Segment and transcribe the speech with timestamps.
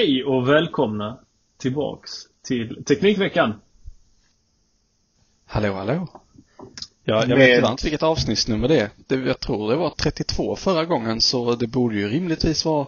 [0.00, 1.18] Hej och välkomna
[1.58, 2.10] tillbaks
[2.42, 3.54] till Teknikveckan.
[5.46, 6.08] Hallå, hallå.
[7.04, 8.90] Ja, jag Med- vet inte vilket avsnittsnummer det är.
[9.06, 12.86] Det, jag tror det var 32 förra gången, så det borde ju rimligtvis vara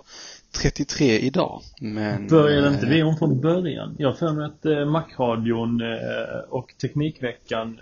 [0.62, 1.62] 33 idag.
[1.80, 2.28] Men...
[2.28, 3.96] Började inte eh, vi om från början?
[3.98, 7.80] Jag för mig att eh, Macradion eh, och Teknikveckan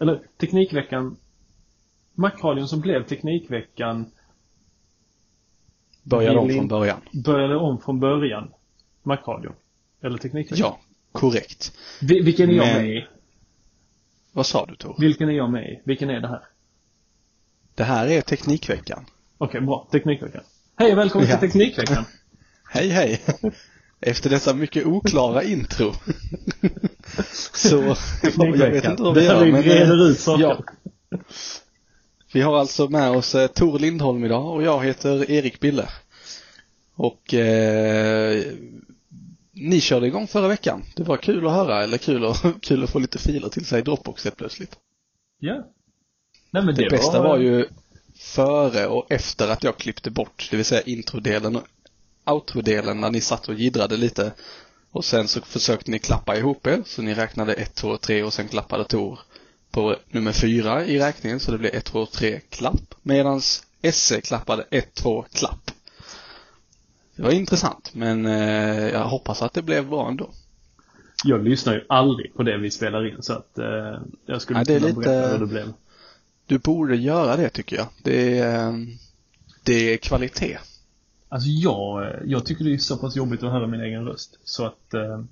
[0.00, 1.16] Eller Teknikveckan
[2.14, 4.06] Macradion som blev Teknikveckan
[6.10, 7.00] Började om från början.
[7.12, 8.48] började om från början.
[9.02, 9.52] Macradion.
[10.02, 10.58] Eller Teknikveckan.
[10.58, 10.78] Ja,
[11.12, 11.72] korrekt.
[12.02, 13.06] Vi, vilken är jag Men- med i?
[14.32, 14.96] Vad sa du Tor?
[14.98, 15.80] Vilken är jag med i?
[15.84, 16.40] Vilken är det här?
[17.74, 19.04] Det här är Teknikveckan.
[19.38, 19.88] Okej, bra.
[19.92, 20.42] Teknikveckan.
[20.76, 21.36] Hej och välkommen Ja.
[21.38, 22.04] till Teknikveckan.
[22.70, 23.20] Hej, hej!
[24.00, 25.92] Efter dessa mycket oklara intro.
[27.54, 27.76] Så,
[28.22, 29.44] jag vet inte hur vi gör.
[29.44, 30.42] vi Men, reder ut saker.
[30.42, 30.58] ja.
[32.32, 35.88] Vi har alltså med oss eh, Tor Lindholm idag och jag heter Erik Bille.
[36.94, 38.44] Och eh,
[39.52, 40.82] ni körde igång förra veckan.
[40.96, 43.78] Det var kul att höra, eller kul att, kul att få lite filer till sig
[43.78, 44.76] i Dropbox helt plötsligt.
[45.38, 45.66] Ja.
[46.50, 47.66] Nej men det, Det bästa var ju
[48.14, 51.62] före och efter att jag klippte bort, det vill säga introdelen och
[52.26, 54.32] outrodelen när ni satt och jiddrade lite.
[54.90, 58.32] Och sen så försökte ni klappa ihop er, så ni räknade 1, 2, 3 och
[58.32, 59.18] sen klappade Tor
[59.70, 62.94] på nummer 4 i räkningen, så det blev 1, 2, 3 klapp.
[63.02, 65.70] Medans SE klappade 1, 2 klapp.
[67.16, 70.30] Det var intressant, men eh, jag hoppas att det blev bra ändå.
[71.24, 74.62] Jag lyssnar ju aldrig på det vi spelar in så att eh, jag skulle Ja,
[74.62, 75.72] är kunna lite- berätta hur det blev.
[76.46, 77.86] Du borde göra det tycker jag.
[78.02, 78.74] Det är, eh,
[79.62, 80.58] det är kvalitet.
[81.28, 84.38] Alltså jag, jag tycker det är så pass jobbigt att höra min egen röst.
[84.44, 85.22] Så att, eh,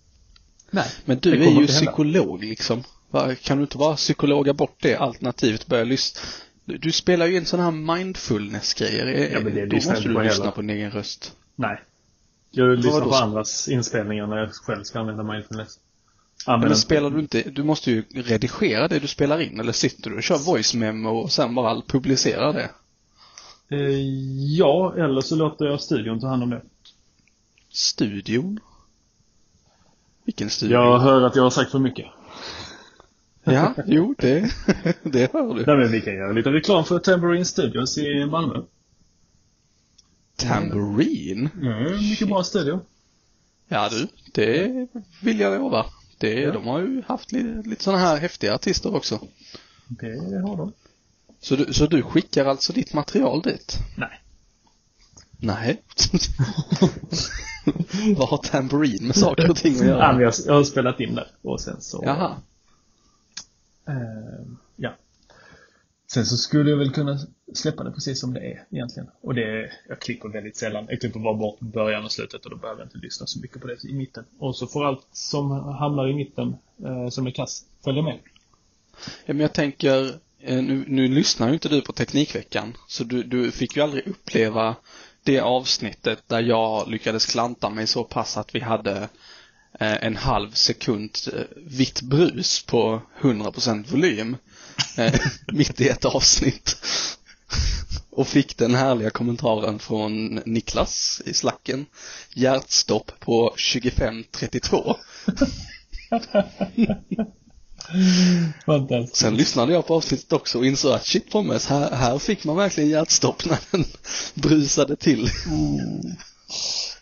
[0.70, 0.86] nej.
[1.04, 2.82] Men du är ju inte psykolog liksom.
[3.42, 6.20] Kan du inte bara psykologa bort det alternativt börja lyssna?
[6.64, 9.30] Du, spelar ju en sån här mindfulness-grejer.
[9.32, 10.50] Ja, men det Då måste du på lyssna heller.
[10.50, 11.36] på din egen röst.
[11.56, 11.80] Nej.
[12.50, 15.78] Jag lyssnar på andras inspelningar när jag själv ska använda mindfulness.
[16.46, 19.72] Men, Använder inte- spelar du inte, du måste ju redigera det du spelar in eller
[19.72, 22.70] sitter du och kör voice memo och sen bara publicerar det?
[23.76, 24.00] Eh,
[24.58, 26.62] ja, eller så låter jag studion ta hand om det.
[27.72, 28.60] Studion?
[30.24, 30.74] Vilken studio?
[30.76, 32.06] Jag hör att jag har sagt för mycket.
[33.52, 34.40] Ja, jo, det,
[35.02, 35.64] det hör du.
[35.66, 38.62] Nej men vi kan göra lite reklam för Tambourine Studios i Malmö.
[40.36, 41.50] Tambourine?
[41.62, 42.80] Mm, mycket bra studio.
[43.68, 44.86] Ja du, det
[45.22, 45.86] vill jag lova.
[46.18, 49.20] Det, De har ju haft lite, lite sådana här häftiga artister också.
[49.88, 50.72] Det har de.
[51.40, 53.78] Så du, så du skickar alltså ditt material dit?
[53.96, 54.20] Nej.
[55.40, 55.82] Nej.
[58.16, 60.22] Vad har Tambourine med saker och ting att Ja, göra?
[60.22, 62.02] jag, jag har spelat in där och sen så...
[62.04, 62.36] Jaha.
[63.88, 64.46] Eh,
[64.76, 64.94] ja.
[66.12, 67.18] Sen så skulle jag väl kunna
[67.54, 69.08] släppa det precis som det är egentligen.
[69.20, 70.86] Och det, jag klipper väldigt sällan.
[70.88, 73.60] Jag klipper bara bort början och slutet och då behöver jag inte lyssna så mycket
[73.60, 74.24] på det i mitten.
[74.38, 78.18] Och så får allt som hamnar i mitten, eh, som är kass, följa med.
[79.26, 80.06] Ja, men jag tänker,
[80.40, 84.06] eh, nu, nu lyssnar ju inte du på Teknikveckan, så du, du fick ju aldrig
[84.06, 84.76] uppleva
[85.22, 89.08] det avsnittet där jag lyckades klanta mig så pass att vi hade
[89.80, 94.36] en halv sekund eh, vitt brus på 100% volym
[94.96, 95.14] eh,
[95.52, 96.76] mitt i ett avsnitt.
[98.10, 101.86] och fick den härliga kommentaren från Niklas i slacken.
[102.34, 104.96] Hjärtstopp på 25.32.
[108.66, 109.16] Fantastiskt.
[109.16, 112.56] Sen lyssnade jag på avsnittet också och insåg att shit Pommes, här, här fick man
[112.56, 113.84] verkligen hjärtstopp när den
[114.34, 115.30] brusade till.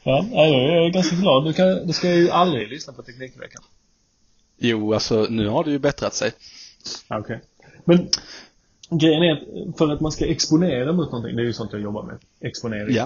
[0.08, 1.44] Ja, jag är ganska glad.
[1.44, 3.62] Du, kan, du ska ju aldrig lyssna på Teknikveckan.
[4.58, 6.32] Jo, alltså nu har det ju bättrat sig.
[7.08, 7.40] Okej.
[7.84, 8.08] Men
[8.90, 11.80] grejen är att för att man ska exponera mot någonting, det är ju sånt jag
[11.82, 12.18] jobbar med.
[12.40, 12.94] Exponering.
[12.96, 13.04] Ja.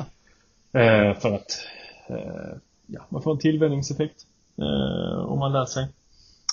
[0.80, 1.66] Eh, för att
[2.08, 2.56] eh,
[2.86, 4.26] ja, man får en tillvänjningseffekt.
[4.58, 5.88] Eh, om man lär sig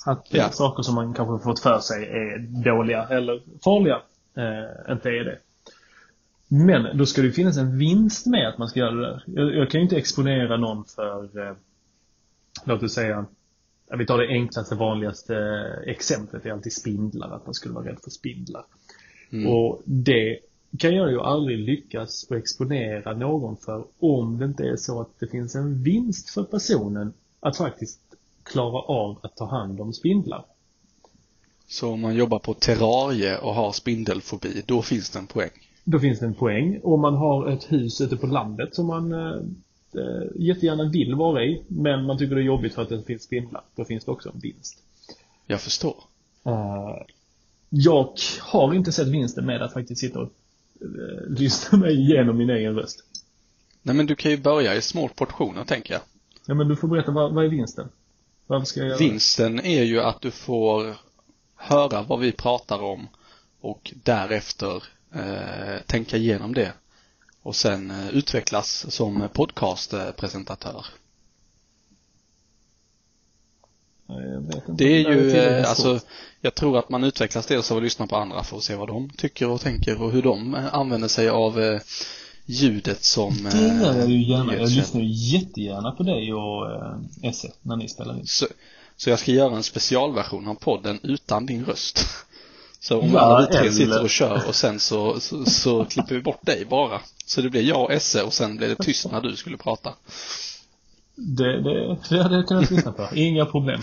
[0.06, 0.50] att Ja.
[0.50, 3.96] saker som man kanske fått för sig är dåliga eller farliga
[4.36, 5.38] eh, inte är det.
[6.48, 9.22] Men då ska det finnas en vinst med att man ska göra det där.
[9.26, 11.56] Jag, jag kan ju inte exponera någon för, eh,
[12.64, 13.26] låt oss säga,
[13.98, 15.36] vi tar det enklaste, vanligaste
[15.86, 18.64] exemplet, det är alltid spindlar, att man skulle vara rädd för spindlar.
[19.48, 20.38] Och det
[20.78, 25.20] kan jag ju aldrig lyckas att exponera någon för om det inte är så att
[25.20, 28.00] det finns en vinst för personen att faktiskt
[28.42, 30.44] klara av att ta hand om spindlar.
[31.66, 35.67] Så om man jobbar på terrarie och har spindelfobi, då finns det en poäng.
[35.90, 36.80] Då finns det en poäng.
[36.82, 39.36] Om man har ett hus ute på landet som man eh,
[39.94, 43.22] eh, jättegärna vill vara i, men man tycker det är jobbigt för att det finns
[43.22, 44.82] spindlar, då finns det också en vinst.
[45.46, 45.96] Jag förstår.
[46.44, 46.96] Eh,
[47.68, 50.32] jag har inte sett vinsten med att faktiskt sitta och
[50.80, 53.04] eh, lyssna mig igenom min egen röst.
[53.82, 56.02] Nej men du kan ju börja i små portioner tänker jag.
[56.46, 57.88] Ja, men du får berätta, vad, vad är vinsten?
[58.46, 60.96] Varför ska jag göra Vinsten är ju att du får
[61.56, 63.08] höra vad vi pratar om
[63.60, 64.82] och därefter
[65.14, 66.72] eh, tänka igenom det
[67.42, 70.86] och sen eh, utvecklas som podcastpresentatör.
[74.06, 74.40] det?
[74.40, 74.84] Vet inte.
[74.84, 76.00] Det är ju, eh, alltså,
[76.40, 78.88] jag tror att man utvecklas dels av att lyssna på andra för att se vad
[78.88, 81.80] de tycker och tänker och hur de eh, använder sig av eh,
[82.46, 84.52] ljudet som Det gör jag ju gärna.
[84.52, 84.80] Jag ljudkälla.
[84.80, 85.08] lyssnar ju
[85.38, 88.26] jättegärna på dig och eh, Esse när ni spelar in.
[88.26, 88.46] Så,
[88.96, 92.00] så jag ska göra en specialversion av podden utan din röst.
[92.80, 95.84] Så om Ja, alla vi tre eller- sitter och kör och sen så, så, så
[95.84, 97.00] klipper vi bort dig bara.
[97.26, 99.94] Så det blir jag och Esse och sen blir det tyst när du skulle prata.
[101.14, 103.08] Det, det, det hade jag kunnat lyssna på.
[103.14, 103.80] Inga problem.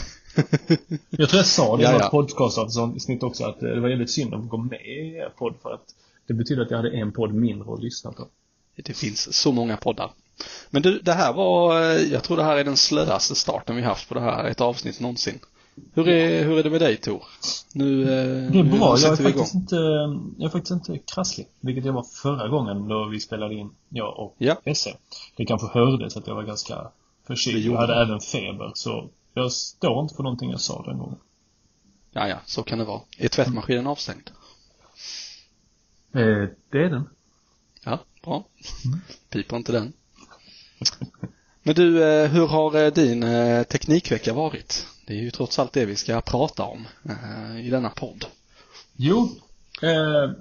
[1.09, 4.49] Jag tror jag sa det i något podcastavsnitt också att det var väldigt synd att
[4.49, 5.83] gå med i er podd för att
[6.27, 8.27] det betyder att jag hade en podd mindre att lyssna på.
[8.75, 10.11] Det finns så många poddar.
[10.69, 11.79] Men du, det här var,
[12.11, 14.99] jag tror det här är den slöaste starten vi haft på det här, ett avsnitt
[14.99, 15.39] någonsin.
[15.93, 17.23] Hur är, hur är det med dig Tor?
[17.73, 18.77] Nu, eh, Det är bra.
[18.79, 19.33] Jag är, sätter vi igång.
[19.39, 19.75] faktiskt inte,
[20.37, 21.47] jag är faktiskt inte krasslig.
[21.59, 24.61] Vilket jag var förra gången då vi spelade in, jag och Ja.
[24.63, 24.97] Esse.
[25.35, 26.91] Det kanske hördes att jag var ganska
[27.27, 27.65] förkyld.
[27.65, 28.01] Jag hade det.
[28.01, 28.71] även feber.
[28.75, 31.17] Så jag står inte för någonting jag sa den gången.
[32.11, 33.01] Ja, ja, så kan det vara.
[33.17, 34.29] Är tvättmaskinen avstängd?
[36.13, 37.09] Eh, det är den.
[37.83, 38.45] Ja, bra.
[39.29, 39.93] Piper inte den.
[41.63, 43.21] Men du, eh, hur har eh, din
[43.65, 44.87] teknikvecka varit?
[45.05, 48.25] Det är ju trots allt det vi ska prata om eh, i denna podd.
[48.95, 49.29] Jo,
[49.81, 50.31] eh,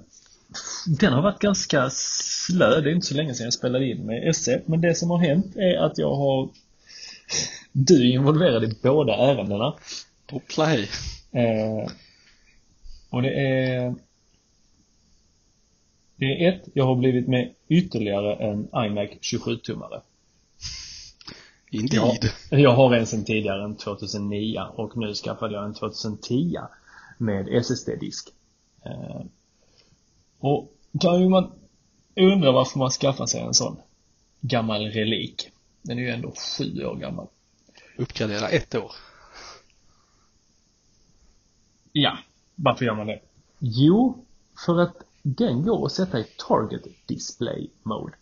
[0.99, 2.81] den har varit ganska slö.
[2.81, 4.61] Det är inte så länge sedan jag spelade in med Esse.
[4.65, 6.49] Men det som har hänt är att jag har
[7.71, 9.73] Du är involverad i båda ärendena.
[10.27, 10.89] På play.
[11.31, 11.91] Eh,
[13.09, 13.95] och det är
[16.15, 20.01] Det är ett, jag har blivit med ytterligare en iMac 27-tummare.
[21.75, 22.31] Indeed.
[22.49, 26.57] Jag har en sedan tidigare, en 2009 och nu skaffade jag en 2010
[27.17, 28.29] med SSD-disk.
[28.85, 29.21] Eh,
[30.39, 31.51] och kan ju man
[32.15, 33.77] undra varför man skaffar sig en sån
[34.41, 35.51] gammal relik.
[35.81, 37.27] Den är ju ändå sju år gammal.
[37.97, 38.91] Uppgradera ett år.
[41.91, 42.17] Ja,
[42.55, 43.19] varför gör man det?
[43.59, 44.25] Jo,
[44.65, 48.13] för att den går att sätta i Target Display Mode.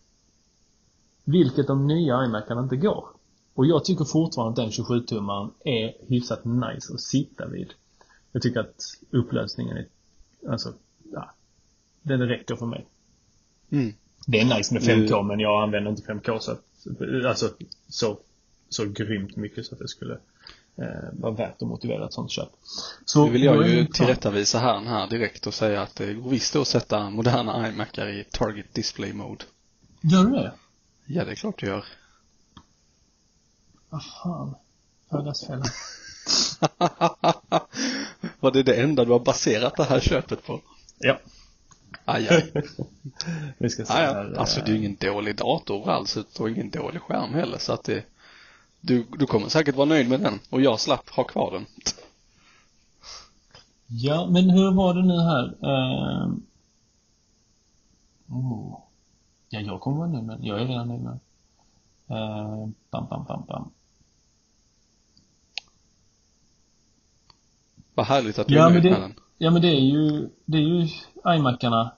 [1.24, 3.07] Vilket de nya iMacarna inte går.
[3.53, 7.74] Och jag tycker fortfarande att den 27-tummaren är hyfsat nice att sitta vid.
[8.31, 9.88] Jag tycker att upplösningen är,
[10.50, 10.74] alltså,
[11.13, 11.33] ja,
[12.01, 12.86] den räcker för mig.
[13.72, 13.93] Mm.
[14.27, 16.63] Det är nice med 5K Nu- men jag använder inte 5K så att,
[17.25, 17.50] alltså,
[17.88, 18.17] så,
[18.69, 20.13] så grymt mycket så att det skulle
[20.75, 22.50] eh, vara värt att motivera ett sånt köp.
[23.05, 26.55] Så Nu vill jag ju tillrättavisa herrn här direkt och säga att det går visst
[26.55, 29.43] att sätta moderna iMacar i Target Display Mode.
[30.01, 30.51] Gör du det?
[31.05, 31.86] Ja, det är klart du gör.
[33.93, 34.55] Vad fan.
[35.09, 35.65] Högasfällan.
[38.39, 40.62] Var det det enda du har baserat det här köpet på?
[41.00, 41.19] Ja.
[42.05, 42.51] Aj, aj.
[43.57, 44.33] Vi ska se Ja, här.
[44.33, 47.83] Alltså det är ju ingen dålig dator alls och ingen dålig skärm heller så att
[47.83, 48.03] det
[48.81, 51.65] du, du kommer säkert vara nöjd med den och jag slapp ha kvar den.
[53.88, 55.45] Ja, men hur var det nu här?
[55.63, 56.27] Eh,
[58.27, 58.79] oh.
[59.50, 60.45] Ja, jag kommer vara nöjd med den.
[60.45, 61.19] Jag är redan nöjd med den.
[62.17, 63.71] Uh, bam, bam, bam, bam.
[67.95, 69.13] Vad härligt att du Ja, är nöjd det- med den.
[69.38, 70.88] Ja, men det är ju, det är ju
[71.38, 71.91] iMacarna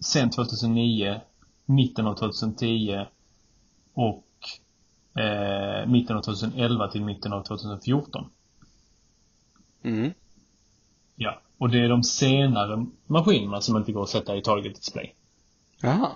[0.00, 1.20] sen 2009,
[1.64, 3.06] mitten av 2010
[3.94, 4.24] och
[5.22, 8.24] eh, mitten av 2011 till mitten av 2014.
[9.82, 10.12] Mm.
[11.16, 11.40] Ja.
[11.58, 15.14] Och det är de senare maskinerna som inte går att sätta i target display.
[15.80, 16.08] Jaha.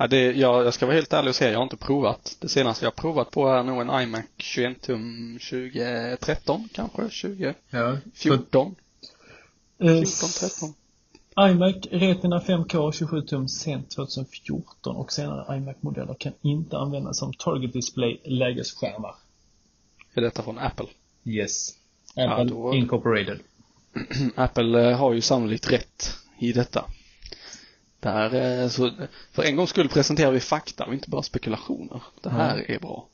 [0.00, 2.36] Ja, det, jag, jag ska vara helt ärlig och säga, jag har inte provat.
[2.40, 7.54] Det senaste jag har provat på är nog en iMac 21 tum 2013 kanske, 2014,
[7.70, 7.96] Ja.
[8.14, 8.74] 14,
[9.78, 10.74] Eh, 13.
[11.50, 17.72] iMac Retina 5K 27 tum sent 2014 och senare iMac-modeller kan inte användas som target
[17.72, 19.14] display lägesskärmar.
[20.14, 20.86] Är detta från Apple?
[21.24, 21.74] Yes.
[22.14, 23.40] Ja, Apple då- Incorporated.
[24.36, 26.84] Apple eh, har ju sannolikt rätt i detta.
[28.00, 28.90] Där, eh, så,
[29.32, 32.02] för en gångs skull presenterar vi fakta och inte bara spekulationer.
[32.22, 33.06] Det här är bra.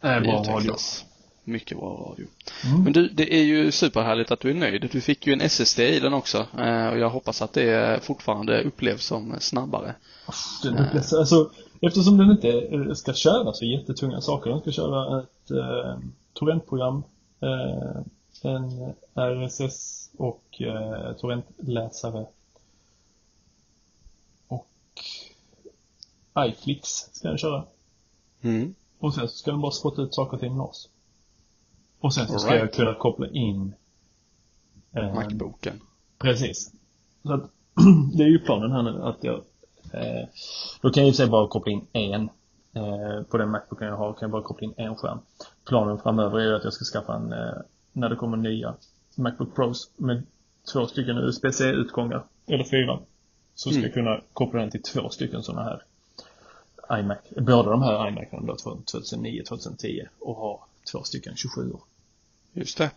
[0.00, 0.74] Det är bra radio.
[1.44, 2.26] Mycket bra radio.
[2.64, 2.84] Mm.
[2.84, 4.88] Men du, det är ju superhärligt att du är nöjd.
[4.92, 8.62] Du fick ju en SSD i den också eh, och jag hoppas att det fortfarande
[8.62, 9.94] upplevs som snabbare.
[10.62, 11.50] Den upplevs, alltså,
[11.80, 14.50] eftersom den inte eh, ska köra så jättetunga saker.
[14.50, 15.98] Den ska köra ett eh,
[16.32, 17.02] torrentprogram,
[17.40, 18.02] eh,
[18.42, 22.26] en RSS och eh, torrentläsare.
[26.48, 27.64] IFlix ska den köra.
[28.42, 28.74] Mm.
[28.98, 30.88] Och sen så ska den bara spotta ut saker till NAS.
[32.00, 32.62] Och sen så ska Alright.
[32.62, 33.74] jag kunna koppla in
[34.92, 35.80] eh, Macboken.
[36.18, 36.72] Precis.
[37.22, 37.50] Så att,
[38.16, 39.34] det är ju planen här nu att jag
[39.92, 40.28] eh,
[40.80, 42.28] Då kan jag i och för sig bara koppla in en
[42.72, 45.18] eh, På den Macbooken jag har kan jag bara koppla in en skärm
[45.66, 47.54] Planen framöver är ju att jag ska skaffa en eh,
[47.92, 48.74] När det kommer nya
[49.14, 50.22] Macbook Pros med
[50.72, 52.98] två stycken USB-C-utgångar Eller fyra
[53.58, 53.82] Så ska Mm.
[53.82, 55.82] jag kunna koppla den till två stycken sådana här
[57.00, 61.80] iMac, båda de här iMacarna då från 2009-2010 och ha två stycken 27 år.
[62.52, 62.90] Just det.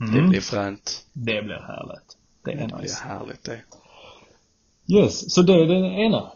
[0.00, 0.14] Mm.
[0.14, 1.06] Det blir fränt.
[1.12, 2.16] Det blir härligt.
[2.42, 3.04] Det är Det blir nice.
[3.04, 3.60] härligt det.
[4.88, 6.32] Yes, så det är det ena.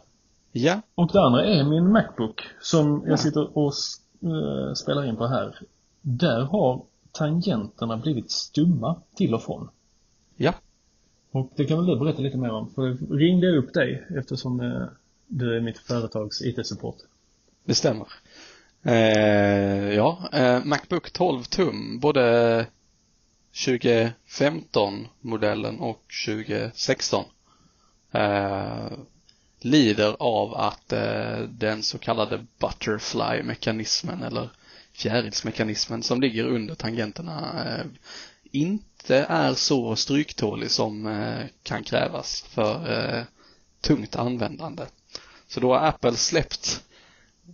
[0.53, 0.81] Ja.
[0.95, 3.73] Och det andra är min Macbook som jag sitter och
[4.23, 5.59] eh, spelar in på här.
[6.01, 9.69] Där har tangenterna blivit stumma till och från.
[10.37, 10.53] Ja.
[11.31, 12.71] Och det kan väl du berätta lite mer om?
[12.71, 14.83] För ringde jag upp dig eftersom eh,
[15.27, 16.97] du är mitt företags IT-support.
[17.65, 18.07] Det stämmer.
[18.83, 22.67] Eh, ja, eh, Macbook 12 tum, både
[23.53, 27.25] 2015-modellen och 2016
[28.13, 28.87] eh,
[29.61, 34.51] lider av att eh, den så kallade butterfly-mekanismen eller
[34.93, 37.85] fjärilsmekanismen som ligger under tangenterna eh,
[38.53, 43.23] inte är så stryktålig som eh, kan krävas för eh,
[43.81, 44.83] tungt användande.
[45.49, 46.83] Så då har Apple släppt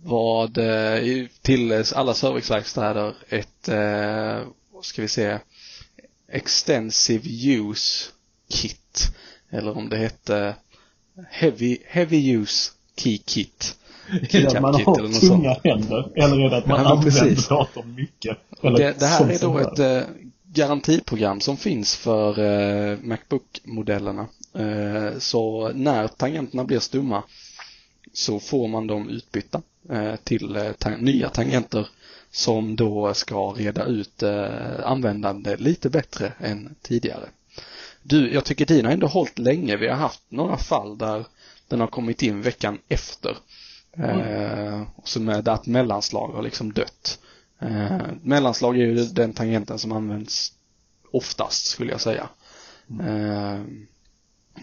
[0.03, 3.69] vad eh, till alla serviceverkstäder ett,
[4.81, 5.39] ska vi säga,
[6.31, 8.09] extensive use
[8.49, 9.11] kit.
[9.49, 10.55] Eller om det hette
[11.29, 13.77] heavy, heavy use key kit.
[14.47, 16.11] Att man har eller tunga händer?
[16.15, 17.47] Eller är det att man Ja, använder precis.
[17.47, 18.37] datorn mycket?
[18.63, 20.07] Eller Det, det här är då ett
[20.57, 24.27] garantiprogram som finns för eh, Macbook-modellerna.
[24.53, 27.23] Eh, så när tangenterna blir stumma
[28.13, 31.87] så får man dem utbytta eh, till eh, ta- nya tangenter
[32.31, 34.23] som då ska reda ut
[34.83, 37.29] användande lite bättre än tidigare.
[38.03, 39.77] Du, jag tycker din har ändå hållit länge.
[39.77, 41.25] Vi har haft några fall där
[41.67, 43.37] den har kommit in veckan efter.
[43.97, 47.19] Eh, och så med att mellanslag har liksom dött.
[47.59, 50.53] Eh, mellanslag är ju den tangenten som används
[51.11, 52.29] oftast skulle jag säga.
[53.07, 53.61] Eh,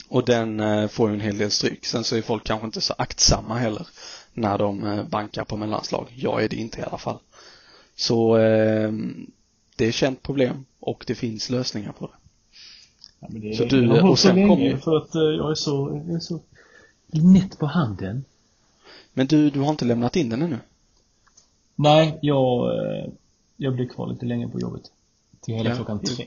[0.09, 1.85] och den eh, får ju en hel del stryk.
[1.87, 3.87] Sen så är folk kanske inte så aktsamma heller
[4.33, 6.07] när de eh, bankar på mellanslag.
[6.17, 7.19] Jag är det inte i alla fall.
[7.97, 8.93] Så eh,
[9.77, 12.13] det är känt problem och det finns lösningar på det.
[13.21, 16.21] Ja, det, Så du- och sen kommer- för att eh, jag är så, jag är
[16.21, 16.41] så
[17.13, 18.25] nätt på handen.
[19.13, 20.59] Men du, du har inte lämnat in den ännu?
[21.75, 23.05] Nej, jag, eh,
[23.57, 24.83] jag blir kvar lite länge på jobbet.
[25.41, 25.77] Till hela Ja.
[25.77, 26.27] klockan tre.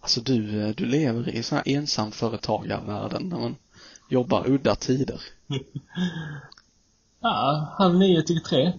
[0.00, 3.56] Alltså du, eh, du lever i sån här ensamföretagarvärlden när man
[4.08, 5.20] jobbar udda tider.
[7.20, 8.72] Ja, halv nio till tre.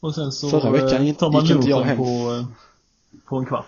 [0.00, 1.96] Och sen så Förra veckan eh, gick- tar man gick inte jag hem.
[1.96, 2.44] på,
[3.28, 3.66] på en kvart.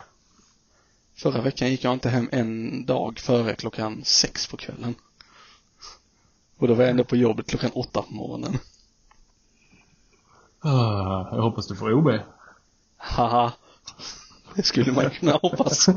[1.15, 4.95] Förra veckan gick jag inte hem en dag före klockan sex på kvällen.
[6.59, 8.59] Och då var jag ändå på jobbet klockan åtta på morgonen.
[10.67, 12.09] Ah, jag hoppas du får OB.
[12.97, 13.53] Haha.
[14.55, 15.89] Det skulle man kunna hoppas.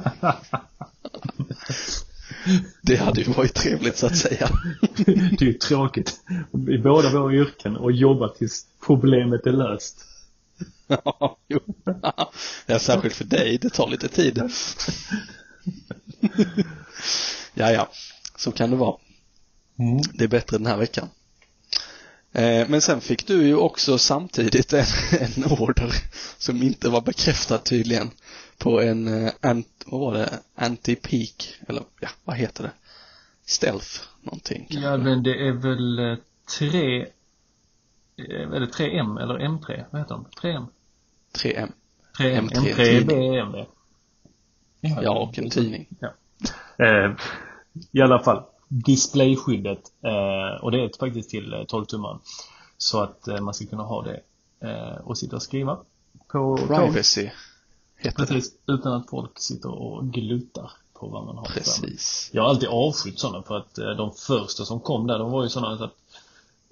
[2.82, 4.50] Det hade ju varit trevligt så att säga.
[5.06, 6.22] det är ju tråkigt
[6.70, 10.06] i båda våra yrken och jobba tills problemet är löst.
[10.88, 11.60] Ja, jo.
[12.66, 14.42] Ja, särskilt för dig, det tar lite tid.
[17.54, 17.90] ja, ja,
[18.36, 18.98] så kan det vara.
[19.80, 20.02] Mm.
[20.14, 21.10] Det är bättre den här veckan.
[22.34, 24.86] Eh, Men sen fick du ju också samtidigt en,
[25.20, 25.92] en order
[26.38, 28.12] som inte var bekräftad tydligen
[28.58, 32.72] på en, eh, ant, vad var det, anti-peak, eller ja, vad heter det?
[33.46, 34.68] Stealth, någonting.
[34.70, 36.18] Ja, men det är väl eh,
[36.58, 37.02] tre,
[38.18, 39.84] är det 3M eller M3?
[39.92, 40.26] Vad heter de?
[40.42, 40.68] 3M?
[41.34, 41.72] 3M.
[42.20, 43.32] 3M, M3 M3 är tidning.
[43.32, 43.66] BM.
[45.04, 45.88] Ja, och en tidning.
[46.00, 46.14] Ja.
[47.92, 49.92] I alla fall, displayskyddet.
[50.02, 52.20] Eh, och det är faktiskt till eh, 12 tummar.
[52.78, 54.20] Så att eh, man ska kunna ha det
[54.68, 55.78] eh, och sitta och skriva
[56.28, 56.58] på.
[56.58, 57.30] Privacy
[57.98, 58.28] heter det.
[58.28, 61.46] Precis, utan att folk sitter och gluttar på vad man har.
[61.46, 62.30] Precis.
[62.34, 65.44] Jag har alltid avskytt sådana för att eh, de första som kom där, de var
[65.44, 65.96] ju sådana så att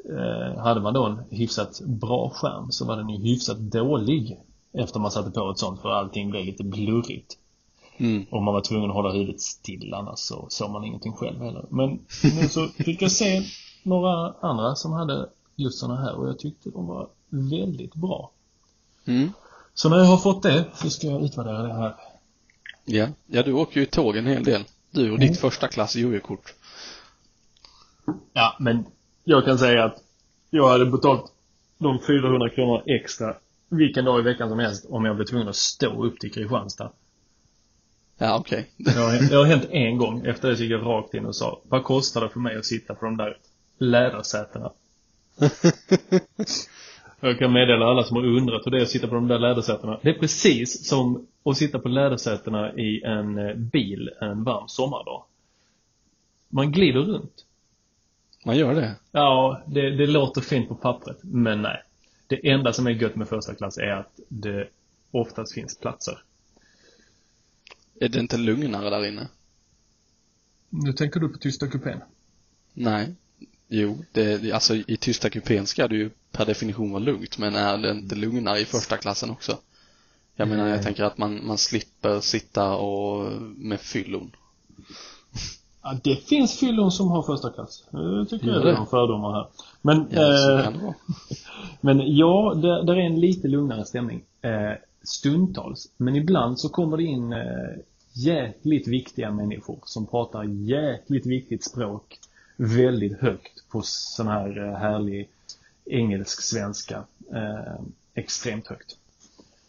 [0.09, 4.39] eh, hade man då en hyfsat bra skärm så var den ju hyfsat dålig
[4.73, 7.37] efter man satte på ett sånt för allting blev lite blurrigt.
[7.97, 8.25] Mm.
[8.29, 11.65] Och man var tvungen att hålla huvudet still annars så såg man ingenting själv heller.
[11.69, 13.43] Men nu så fick jag se
[13.83, 18.31] några andra som hade just sådana här och jag tyckte de var väldigt bra.
[19.05, 19.31] Mm.
[19.73, 21.95] Så när jag har fått det så ska jag utvärdera det här.
[22.85, 23.07] Ja.
[23.25, 24.63] ja, du åker ju tåg en hel del.
[24.91, 26.53] Du och ditt första klass jojo-kort.
[28.33, 28.85] Ja, men
[29.23, 30.03] jag kan säga att
[30.49, 31.31] jag hade betalt
[31.77, 33.35] de 400 kronor extra
[33.69, 36.91] vilken dag i veckan som helst om jag blev tvungen att stå upp till Kristianstad.
[38.17, 38.69] Ja, okej.
[38.77, 40.25] Det har, det har hänt en gång.
[40.25, 42.65] Efter det så gick jag rakt in och sa Vad kostar det för mig att
[42.65, 43.37] sitta på de där
[43.77, 44.71] lädersätena?
[47.19, 49.39] Jag kan meddela alla som har undrat hur det är att sitta på de där
[49.39, 49.99] lädersätena.
[50.01, 55.23] Det är precis som att sitta på lädersätena i en eh, bil en varm sommardag.
[56.49, 57.45] Man glider runt.
[58.45, 58.95] Man gör det.
[59.11, 61.83] Ja, det, det låter fint på pappret, men nej.
[62.27, 64.67] Det enda som är gött med första klass är att det
[65.11, 66.17] oftast finns platser.
[67.99, 69.27] Är det inte lugnare där inne?
[70.69, 71.99] Nu tänker du på tysta kupén.
[72.73, 73.15] Nej.
[73.67, 77.55] Jo, det, det- alltså i tysta kupén ska det ju per definition vara lugnt, men
[77.55, 79.57] är det inte lugnare i första klassen också?
[80.35, 84.31] Jag menar, jag tänker att man, man slipper sitta och med fyllon.
[85.81, 87.83] Ja, det finns fyllon som har första klass.
[87.91, 88.71] Nu tycker jag det?
[88.71, 89.47] det har fördomar här.
[89.81, 90.93] Men, Ja, eh, det
[91.81, 94.23] men ja, där, där är en lite lugnare stämning.
[94.41, 94.71] Eh,
[95.07, 95.87] stundtals.
[95.97, 97.79] Men ibland så kommer det in eh,
[98.13, 102.19] jäkligt viktiga människor som pratar jäkligt viktigt språk
[102.57, 105.29] väldigt högt på sån här eh, härlig
[105.85, 107.03] engelsk-svenska.
[107.33, 107.81] Eh,
[108.13, 108.97] extremt högt.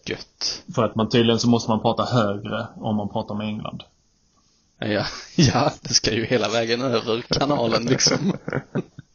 [0.05, 0.63] Gött.
[0.75, 3.83] För att man tydligen så måste man prata högre om man pratar med England.
[4.79, 8.33] Ja, ja, det ska ju hela vägen över kanalen liksom.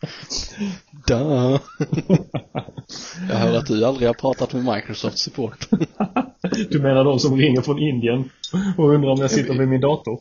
[1.08, 1.60] Duh.
[3.30, 5.70] Jag hör att du aldrig har pratat med Microsoft support.
[6.70, 8.30] Du menar de som ringer från Indien
[8.78, 10.20] och undrar om jag sitter vid min dator?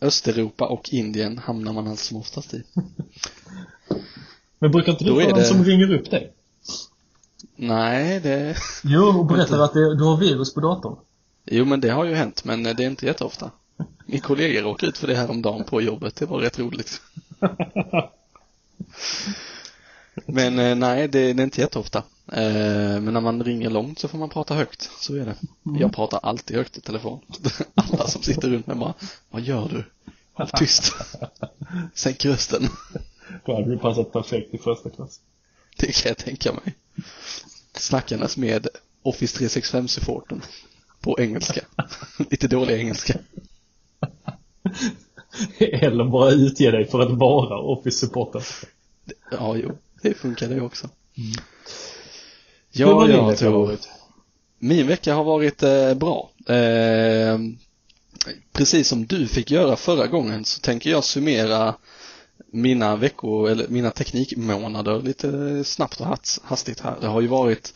[0.00, 2.62] Östeuropa och Indien hamnar man allt som oftast i.
[4.58, 6.32] Men brukar inte du vara den som ringer upp dig?
[7.56, 8.56] Nej, det...
[8.84, 10.96] Jo, och berättar att det, du har virus på datorn.
[11.44, 13.50] Jo, men det har ju hänt, men det är inte jätteofta.
[14.06, 17.00] Min kollega råkade ut för det här om dagen på jobbet, det var rätt roligt.
[20.26, 21.98] Men eh, nej, det, det är inte jätteofta.
[22.32, 25.34] Eh, Men när man ringer långt så får man prata högt, så är det.
[25.78, 27.20] Jag pratar alltid högt i telefon.
[27.74, 28.94] Alla som sitter runt mig bara,
[29.30, 29.84] vad gör du?
[30.32, 30.92] Håll tyst.
[31.94, 32.68] Sänk rösten.
[33.44, 35.20] Då hade du passat perfekt i första klass.
[35.76, 36.74] Det kan jag tänka mig.
[37.74, 38.68] Snackandes med
[39.02, 40.42] Office 365-supporten.
[41.00, 41.60] På engelska.
[42.30, 43.18] Lite dålig engelska.
[45.58, 48.42] Eller bara utge dig för att vara Office-supporter.
[49.30, 49.78] Ja, jo.
[50.02, 50.88] Det funkar det också.
[51.16, 51.24] Hur
[52.72, 53.66] Ja, har din ja, vecka Tor.
[53.66, 53.88] varit?
[54.58, 56.30] Min vecka har varit eh, bra.
[56.46, 57.38] Eh,
[58.52, 61.74] precis som du fick göra förra gången så tänker jag summera
[62.52, 66.96] mina veckor, eller mina teknikmånader lite snabbt och hast- hastigt här.
[67.00, 67.74] Det har ju varit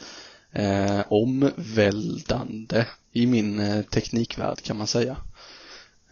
[0.53, 5.17] eh, omvälvande i min eh, teknikvärld kan man säga.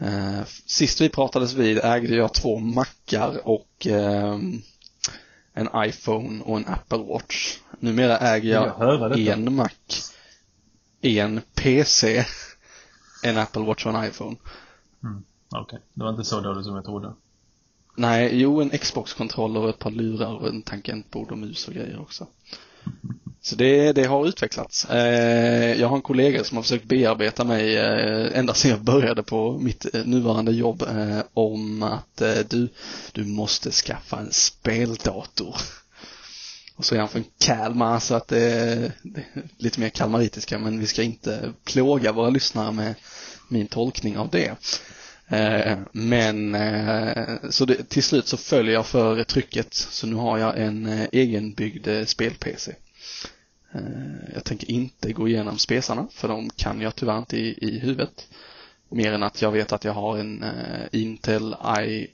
[0.01, 4.63] Eh, sist vi pratades vid ägde jag två mackar och ehm,
[5.53, 7.59] en iPhone och en Apple Watch.
[7.81, 8.67] Numera äger jag
[9.19, 9.71] jag en Mac,
[11.01, 12.25] en PC,
[13.23, 14.37] en Apple Watch och en iPhone.
[15.57, 17.15] Okej, det var inte så dåligt som jag trodde.
[17.97, 22.01] Nej, jo en Xbox-kontroller och ett par lurar och en tangentbord och mus och grejer
[22.01, 22.27] också.
[23.51, 24.85] Så det, det har utvecklats.
[24.85, 29.23] Eh, jag har en kollega som har försökt bearbeta mig eh, ända sedan jag började
[29.23, 32.69] på mitt eh, nuvarande jobb eh, om att eh, du,
[33.13, 35.57] du måste skaffa en speldator.
[36.77, 40.81] Och så är han från Kalmar så att eh, det är lite mer kalmaritiska men
[40.81, 42.95] vi ska inte plåga våra lyssnare med
[43.49, 44.55] min tolkning av det.
[45.29, 46.57] Eh, men
[47.51, 51.89] så det, till slut så följer jag för trycket så nu har jag en egenbyggd
[52.07, 52.75] spel-PC.
[53.73, 57.79] Eh, jag tänker inte gå igenom spesarna för de kan jag tyvärr inte i, i
[57.79, 58.29] huvudet.
[58.89, 61.57] Mer än att jag vet att jag har en eh, Intel
[61.87, 62.07] i,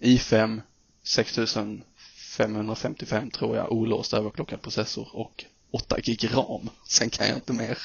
[0.00, 0.60] i5
[1.02, 6.70] 6555 tror jag olåst överklockad processor och 8 gig ram.
[6.88, 7.78] Sen kan jag inte mer.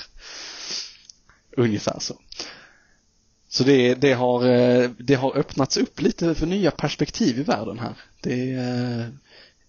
[1.57, 2.15] Ungefär så.
[3.49, 7.79] Så det, det, har, eh, det har öppnats upp lite för nya perspektiv i världen
[7.79, 7.93] här.
[8.21, 8.55] Det,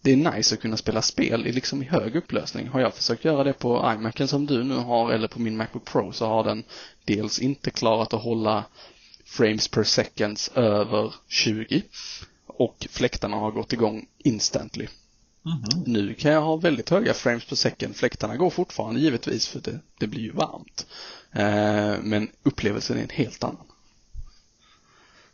[0.09, 2.68] det är nice att kunna spela spel i, liksom i hög upplösning.
[2.68, 5.85] Har jag försökt göra det på iMacen som du nu har eller på min Macbook
[5.85, 6.64] Pro så har den
[7.05, 8.64] dels inte klarat att hålla
[9.25, 11.83] frames per seconds över 20
[12.47, 14.87] och fläktarna har gått igång instantly.
[15.47, 15.83] Mm -hmm.
[15.87, 17.97] Nu kan jag ha väldigt höga frames per second.
[17.97, 20.87] Fläktarna går fortfarande givetvis för det, det blir ju varmt.
[21.33, 23.66] Eh, men upplevelsen är en helt annan.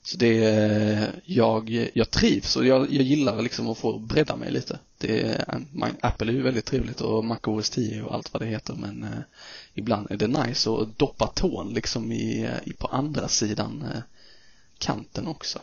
[0.06, 4.78] Så det, jag, jag trivs och jag, jag gillar liksom att få bredda mig lite.
[4.98, 8.46] Det, man, Apple är ju väldigt trevligt och Mac OS 10 och allt vad det
[8.46, 9.18] heter men eh,
[9.74, 14.02] ibland är det nice att doppa tån liksom i, i på andra sidan eh,
[14.78, 15.58] kanten också.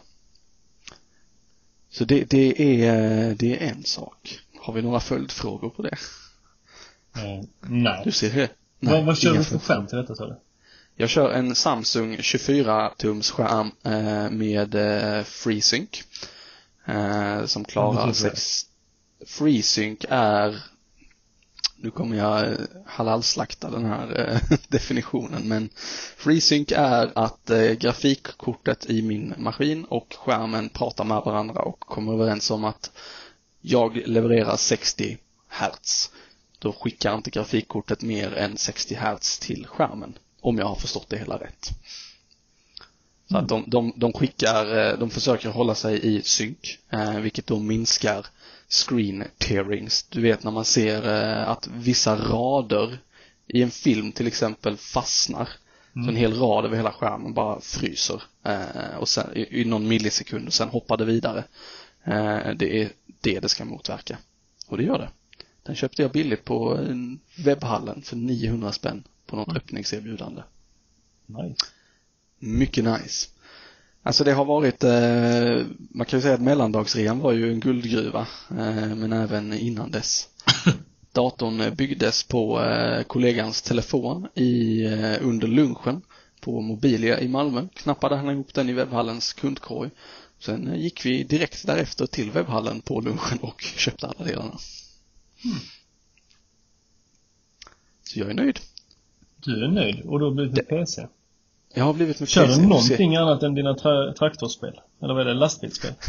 [1.90, 4.40] Så det, det, är, det är en sak.
[4.60, 5.98] Har vi några följdfrågor på det?
[7.16, 8.02] Mm, nej.
[8.06, 8.50] Du ser det?
[8.80, 10.36] Nej, vad, vad kör du för skärm till detta sa du?
[11.02, 16.04] Jag kör en Samsung 24-tums skärm eh, med eh, FreeSync.
[16.86, 18.66] Eh, som klarar sex...
[19.26, 20.64] FreeSync är
[21.78, 25.70] nu kommer jag halalslakta den här definitionen men
[26.18, 32.52] FreeSync är att grafikkortet i min maskin och skärmen pratar med varandra och kommer överens
[32.52, 32.92] om att
[33.62, 35.18] jag levererar 60
[35.50, 36.10] Hz.
[36.60, 40.14] Då skickar inte grafikkortet mer än 60 Hz till skärmen.
[40.42, 41.70] Om jag har förstått det hela rätt.
[43.30, 46.80] Så att de, de, de skickar, de försöker hålla sig i synk,
[47.22, 48.26] vilket då minskar
[48.72, 50.04] screen tearings.
[50.04, 53.00] Du vet när man ser eh, att vissa rader
[53.48, 55.50] i en film till exempel fastnar.
[55.96, 56.06] Mm.
[56.06, 59.88] Så en hel rad över hela skärmen bara fryser eh, och sen, i, i någon
[59.88, 61.44] millisekund och sen hoppar det vidare.
[62.04, 62.90] Eh, det är
[63.22, 64.18] det det ska motverka.
[64.68, 65.10] Och det gör det.
[65.64, 66.80] Den köpte jag billigt på
[67.46, 69.58] webbhallen för 900 spänn på något mm.
[69.58, 70.42] öppningserbjudande.
[71.26, 71.66] Nice.
[72.40, 73.28] Mycket nice.
[74.04, 78.28] Alltså det har varit, eh, man kan ju säga att mellandagsrean var ju en guldgruva,
[78.50, 80.28] eh, men även innan dess.
[81.14, 84.86] Datorn byggdes på eh, kollegans telefon i,
[85.22, 86.02] under lunchen
[86.42, 87.68] på Mobilia i Malmö.
[87.74, 89.90] Knappade han ihop den i webbhallens kundkorg.
[90.40, 94.58] Sen gick vi direkt därefter till webbhallen på lunchen och köpte alla delarna.
[95.46, 95.58] Mm.
[98.04, 98.60] Så jag är nöjd.
[99.44, 101.08] Du är nöjd och du har blivit med PC?
[101.74, 104.82] Jag har blivit med Kör du någonting annat än dina tra traktorspel?
[105.02, 105.34] Eller vad är det?
[105.34, 105.92] Lastbilsspel?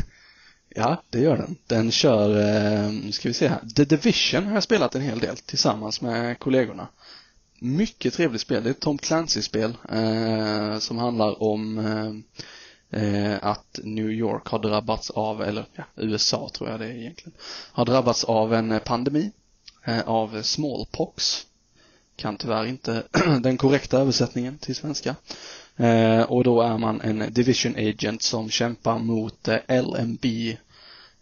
[0.75, 1.57] Ja, det gör den.
[1.67, 5.37] Den kör, eh, ska vi se här, The Division har jag spelat en hel del
[5.37, 6.89] tillsammans med kollegorna.
[7.59, 8.63] Mycket trevligt spel.
[8.63, 14.59] Det är ett Tom Clancy-spel eh, som handlar om eh, eh, att New York har
[14.59, 17.33] drabbats av, eller ja, USA tror jag det är egentligen,
[17.73, 19.33] har drabbats av en pandemi
[19.85, 21.47] eh, av smallpox
[22.17, 23.03] kan tyvärr inte
[23.43, 25.15] den korrekta översättningen till svenska.
[25.77, 30.25] Eh, och då är man en division agent som kämpar mot eh, LMB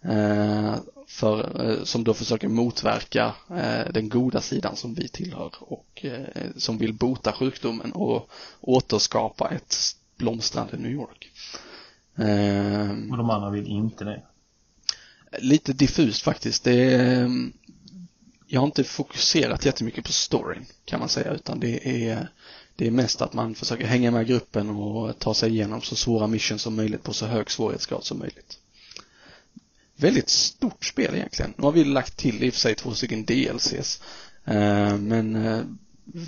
[0.03, 0.75] eh,
[1.07, 6.45] för, eh, som då försöker motverka eh, den goda sidan som vi tillhör och eh,
[6.57, 9.77] som vill bota sjukdomen och återskapa ett
[10.17, 11.31] blomstrande New York.
[13.11, 14.23] och de andra vill inte det?
[15.39, 16.65] Lite diffust faktiskt.
[16.65, 17.31] Det är,
[18.53, 22.29] jag har inte fokuserat jättemycket på storyn kan man säga utan det är
[22.77, 26.27] det är mest att man försöker hänga med gruppen och ta sig igenom så svåra
[26.27, 28.59] missions som möjligt på så hög svårighetsgrad som möjligt.
[29.97, 31.55] Väldigt stort spel egentligen.
[31.57, 34.03] Nu har vi lagt till i och för sig två stycken DLCs.
[34.45, 35.61] Eh, men eh,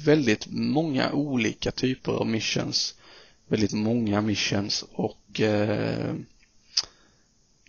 [0.05, 2.95] väldigt många olika typer av missions.
[3.49, 6.15] Väldigt många missions och eh,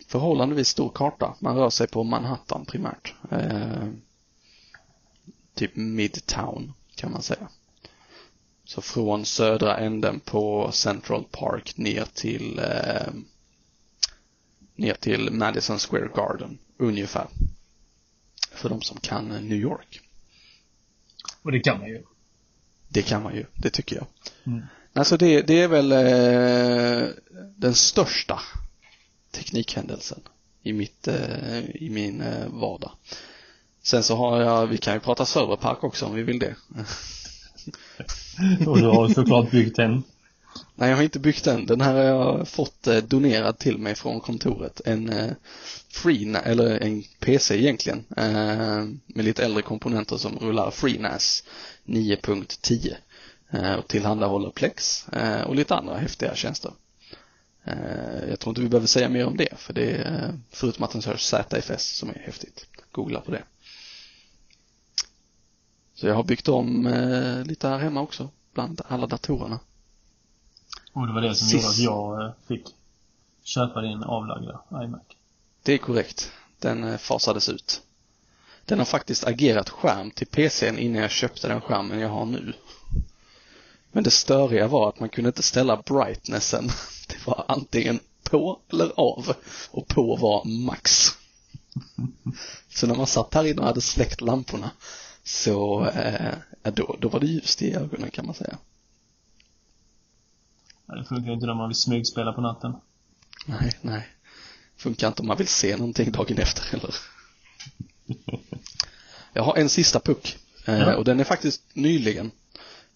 [0.06, 1.34] förhållandevis stor karta.
[1.40, 3.14] Man rör sig på Manhattan primärt
[5.54, 7.48] typ Midtown kan man säga.
[8.64, 13.12] Så från södra änden på Central Park ner till eh,
[14.76, 17.26] ner till Madison Square Garden ungefär.
[18.50, 20.00] För de som kan New York.
[21.42, 22.02] Och det kan man ju.
[22.88, 24.06] Det kan man ju, det tycker jag.
[24.46, 24.62] Mm.
[24.92, 27.08] Alltså det, det är väl eh,
[27.56, 28.40] den största
[29.30, 30.20] teknikhändelsen
[30.62, 32.92] i mitt, eh, i min eh, vardag.
[33.84, 36.54] Sen så har jag, vi kan ju prata serverpark också om vi vill det.
[38.66, 40.02] Och du har såklart byggt en.
[40.74, 41.66] Nej, jag har inte byggt den.
[41.66, 44.80] Den här har jag fått eh, donerad till mig från kontoret.
[44.84, 45.32] En eh,
[45.88, 51.44] Free, eller en PC egentligen, eh, med lite äldre komponenter som rullar FreeNAS
[51.84, 52.94] 9.10
[53.50, 55.06] eh, och tillhandahåller Plex
[55.46, 56.72] och lite andra häftiga tjänster.
[58.28, 61.02] Jag tror inte vi behöver säga mer om det, för det är, förutom att den
[61.02, 62.66] kör ZFS som är häftigt.
[62.92, 63.42] Googla på det.
[65.94, 69.60] Så jag har byggt om eh, lite här hemma också, bland alla datorerna.
[70.92, 72.74] Och det var det som Sist- gjorde att jag eh, fick
[73.44, 75.02] köpa din avlagda iMac.
[75.62, 76.32] Det är korrekt.
[76.58, 77.82] Den eh, fasades ut.
[78.64, 82.52] Den har faktiskt agerat skärm till PCn innan jag köpte den skärmen jag har nu.
[83.92, 86.68] Men det störiga var att man kunde inte ställa brightnessen.
[87.08, 89.34] Det var antingen på eller av.
[89.70, 91.08] Och på var max.
[92.68, 94.70] Så när man satt här inne och hade släckt lamporna
[95.24, 98.58] så eh, då, då var det ljust i ögonen kan man säga.
[100.86, 102.72] Ja, Det funkar ju inte när man vill smygspela på natten.
[103.46, 104.08] Nej, nej.
[104.76, 106.94] Funkar inte om man vill se någonting dagen efter heller.
[109.32, 110.96] Jag har en sista puck eh, Ja.
[110.96, 112.30] och den är faktiskt nyligen.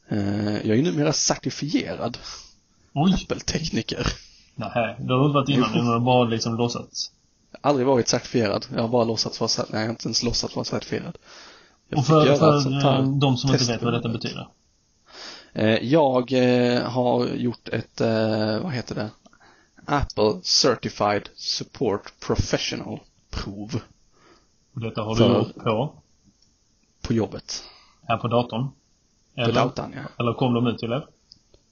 [0.08, 2.18] Eh, jag är numera certifierad!
[2.92, 4.06] Apple-tekniker.
[4.54, 5.72] Nej, det har du inte varit innan.
[5.72, 7.10] Du har bara liksom låtsats.
[7.60, 8.66] Aldrig varit certifierad.
[8.74, 11.18] Jag har bara låtsats vara, nej, jag har inte ens låtsats vara certifierad.
[11.88, 14.48] Jag Och för, göra för eh, de som inte vet vad detta på- betyder.
[15.52, 18.00] Eh, Jag eh, har gjort ett,
[18.62, 19.10] vad heter det?
[19.84, 23.80] Apple Certified Support Professional prov
[24.74, 25.92] Och detta har För- du gjort på,
[27.02, 27.62] på jobbet.
[28.02, 28.66] här på datorn.
[29.34, 30.00] På Eller, datorn, ja.
[30.24, 31.06] eller kom de ut till er?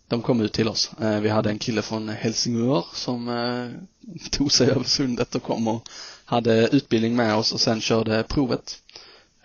[0.08, 0.90] De kom ut till oss.
[1.22, 3.86] Vi hade en kille från Helsingör som
[4.30, 5.88] tog sig över sundet och kom och
[6.24, 8.82] hade utbildning med oss och sen körde provet.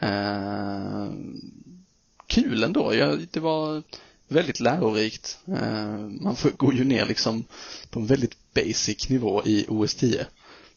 [0.02, 1.12] Eh,
[2.28, 2.96] Kul ändå.
[2.96, 3.84] Jag, det var
[4.28, 5.40] väldigt lärorikt.
[5.48, 7.44] Eh, Man får, går ju ner liksom
[7.90, 10.26] på en väldigt basic nivå i OS10.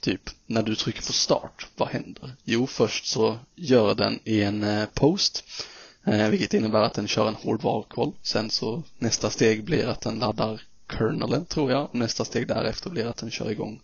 [0.00, 2.32] Typ, när du trycker på start, vad händer?
[2.44, 5.44] Jo, först så gör den i en eh, post
[6.06, 8.12] Eh, vilket innebär att den kör en hårdvarukoll.
[8.22, 11.84] Sen så nästa steg blir att den laddar kernelen tror jag.
[11.84, 13.80] Och nästa steg därefter blir att den kör igång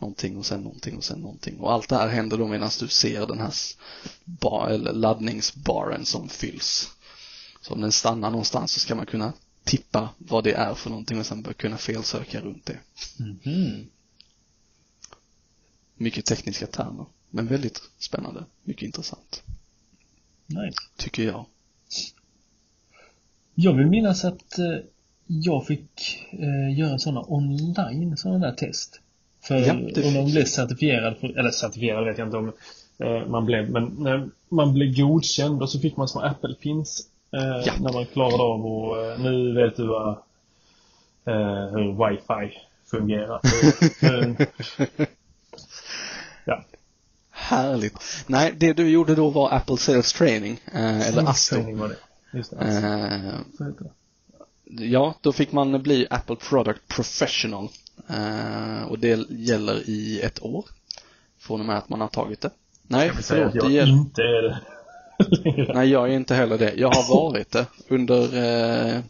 [0.00, 1.60] någonting och sen någonting och sen någonting.
[1.60, 3.54] Och allt det här händer då medan du ser den här
[4.24, 6.88] bar, eller laddningsbaren som fylls.
[7.60, 9.32] Så om den stannar någonstans så ska man kunna
[9.64, 12.78] tippa vad det är för någonting och sen kunna felsöka runt det.
[13.18, 13.86] Mhm.
[15.94, 19.42] Mycket tekniska termer, men väldigt spännande, mycket intressant,
[20.46, 20.78] Nice.
[20.96, 21.46] tycker jag.
[23.54, 24.78] Jag vill minnas att eh,
[25.26, 29.00] jag fick eh, göra sådana online, sådana där test.
[29.42, 32.52] För Ja, det om man blev certifierad, eller certifierad vet jag inte om
[32.98, 37.00] eh, man blev, men när man blev godkänd och så fick man små Apple-pins
[37.32, 37.72] eh, Ja.
[37.80, 40.08] när man klarade av och eh, nu vet du vad,
[41.26, 42.58] eh, hur wifi
[42.90, 43.40] fungerar.
[44.02, 44.46] Eh,
[46.44, 46.64] ja.
[47.30, 48.24] Härligt.
[48.26, 51.54] Nej, det du gjorde då var Apple Sales Training, eh, eller ASTO.
[51.54, 51.96] Training var det.
[52.38, 52.58] Just det.
[52.58, 52.86] alltså.
[53.64, 53.80] Eh,
[54.90, 57.68] ja, då fick man bli Apple Product Professional.
[58.10, 60.64] Eh, och det gäller i ett år.
[61.38, 62.50] Från och med att man har tagit det.
[62.82, 64.58] Nej, Jag förlåt, att det jag gäller, inte är det.
[65.74, 66.74] nej jag är inte heller det.
[66.76, 69.00] Jag har varit det under, eh,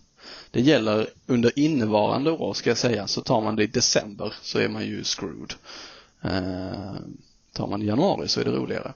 [0.51, 4.59] det gäller under innevarande år ska jag säga, så tar man det i december så
[4.59, 5.53] är man ju screwed.
[6.23, 6.95] Eh,
[7.53, 8.93] tar man i januari så är det roligare.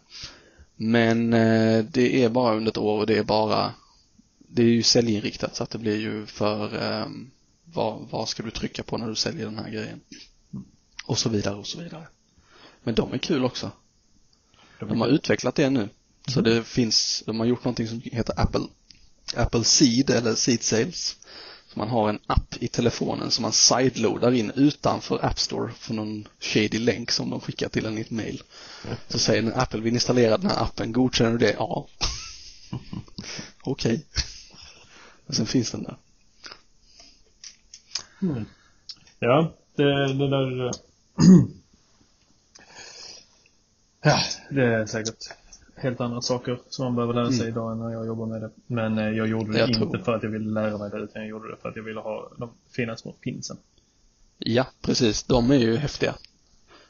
[0.77, 3.73] Men eh, det är bara under ett år och det är bara
[4.49, 7.07] det är ju säljinriktat så att det blir ju för eh,
[7.65, 10.01] vad, vad ska du trycka på när du säljer den här grejen.
[11.05, 12.07] Och så vidare och så vidare.
[12.83, 13.71] Men de är kul också.
[14.79, 15.89] De har utvecklat det nu.
[16.29, 18.67] Så det finns, de har gjort någonting som heter Apple,
[19.37, 21.17] Apple Seed eller Seed Sales.
[21.69, 25.95] Så man har en app i telefonen som man sideloadar in utanför App Store för
[25.95, 28.43] någon shady länk som de skickar till en i ett mail.
[29.09, 31.55] Så säger den Apple vill installera den här appen, godkänner du det?
[31.59, 31.89] Ja.
[33.63, 34.05] Okej.
[35.27, 35.97] Och sen finns den där.
[38.31, 38.45] Mm.
[39.19, 40.67] Ja, det, det där...
[40.67, 40.71] eh,
[44.03, 44.19] ja,
[44.51, 45.17] det är säkert
[45.77, 48.51] helt andra saker som man behöver lära sig idag än när jag jobbar med det.
[48.67, 50.99] Men eh, jag gjorde det Jag inte tror- för att jag ville lära mig det,
[50.99, 53.57] utan jag gjorde det för att jag ville ha de fina små pinsen.
[54.39, 55.23] Ja, precis.
[55.23, 56.15] De är ju häftiga.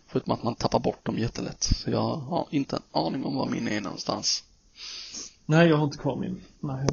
[0.06, 1.62] Förutom att man tappar bort dem jättelätt.
[1.62, 4.44] Så jag har inte en aning om var min är någonstans.
[5.46, 6.40] Nej, jag har inte kvar min.
[6.60, 6.86] Nej.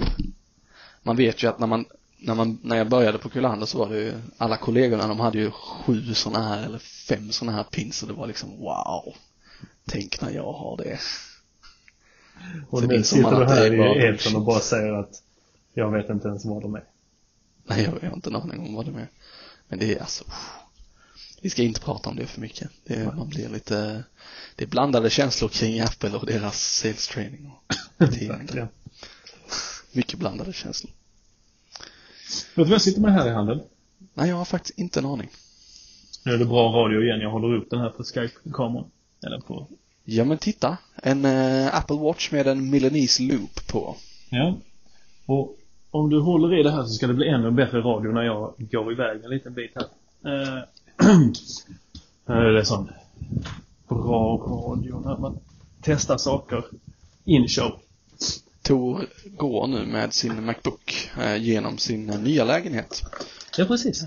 [1.03, 1.85] Man vet ju att när man,
[2.21, 5.37] när man, när jag började på Kullander så var det ju, alla kollegorna de hade
[5.37, 9.15] ju sju sådana här eller fem sådana här pins och det var liksom wow.
[9.85, 10.99] Tänk när jag har det.
[12.69, 15.23] Och nu sitter du här i Edson och bara säger att
[15.73, 16.83] jag vet inte ens vad de är.
[17.65, 19.07] Nej, jag har inte en aning om vad det är.
[19.67, 20.23] Men det är alltså,
[21.41, 22.69] vi ska inte prata om det för mycket.
[22.83, 24.03] Det, är- man blir lite,
[24.55, 28.67] det är blandade känslor kring Apple och deras sales training och beteende.
[29.91, 30.91] Mycket blandade känslor.
[32.55, 33.61] Vet du vad jag sitter med här i handen?
[34.13, 35.29] Nej, jag har faktiskt inte en aning.
[36.25, 37.19] Nu är det bra radio igen.
[37.19, 38.85] Jag håller upp den här på Skype-kameran.
[39.25, 39.67] Eller på...
[40.03, 40.77] Ja, men titta.
[40.95, 43.95] En eh, Apple Watch med en Milanese Loop på.
[44.29, 44.57] Ja.
[45.25, 45.57] Och
[45.91, 48.53] om du håller i det här så ska det bli ännu bättre radio när jag
[48.57, 49.83] går iväg en liten bit här.
[50.31, 50.63] Eh,
[52.25, 52.89] det är sån
[53.87, 55.39] bra radio när man
[55.81, 56.63] testar saker
[57.25, 57.79] in show.
[58.61, 63.03] Tor går nu med sin Macbook eh, genom sin eh, nya lägenhet.
[63.57, 64.05] Ja, precis.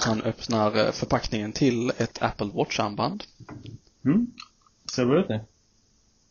[0.00, 3.24] Han öppnar eh, förpackningen till ett Apple Watch-armband.
[4.04, 4.26] Mm.
[4.92, 5.44] Ser du det?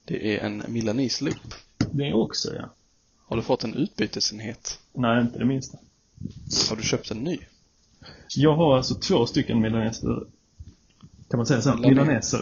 [0.05, 1.53] Det är en Milanese Loop.
[1.91, 2.69] Det också, ja.
[3.25, 4.79] Har du fått en utbytesenhet?
[4.93, 5.77] Nej, inte det minsta.
[6.69, 7.39] Har du köpt en ny?
[8.35, 10.23] Jag har alltså två stycken milaneser.
[11.29, 11.75] Kan man säga så?
[11.75, 12.35] Milanes.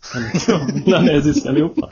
[0.14, 0.50] Milaneser.
[0.50, 1.90] Eller två milanesiska loopar.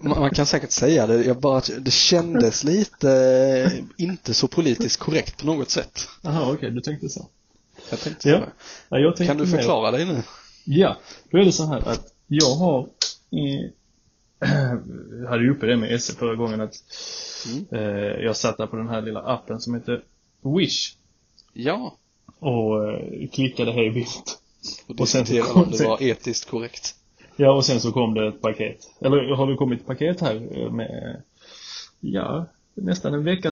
[0.00, 4.96] Man man kan säkert säga det, jag bara, det kändes lite eh, inte så politiskt
[5.00, 6.08] korrekt på något sätt.
[6.22, 7.28] Jaha, okej, du tänkte så.
[7.90, 8.38] Jag tänkte Ja.
[8.40, 8.44] så.
[8.88, 10.22] ja jag tänkte Kan du förklara dig nu?
[10.64, 10.96] Ja,
[11.30, 12.86] då är det så här att jag har
[13.30, 13.70] i,
[15.20, 16.74] jag hade ju uppe det med SE förra gången att
[17.46, 17.66] Mm.
[17.70, 20.02] eh, jag satt där på den här lilla appen som heter
[20.58, 20.94] Wish
[21.52, 21.96] Ja,
[22.38, 24.38] och eh, klickade hej vilt.
[24.86, 26.94] Och Och sen diskutera kom om det sen- var etiskt korrekt.
[27.36, 28.78] Ja, och sen så kom det ett paket.
[29.00, 31.22] Eller har det kommit ett paket här eh, med,
[32.00, 33.50] ja, nästan en vecka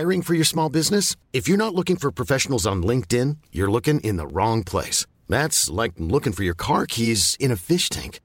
[0.00, 1.16] Hiring for your small business?
[1.32, 5.04] If you're not looking for professionals on LinkedIn, you're looking in the wrong place.
[5.28, 8.20] That's like looking for your car keys in a fish tank.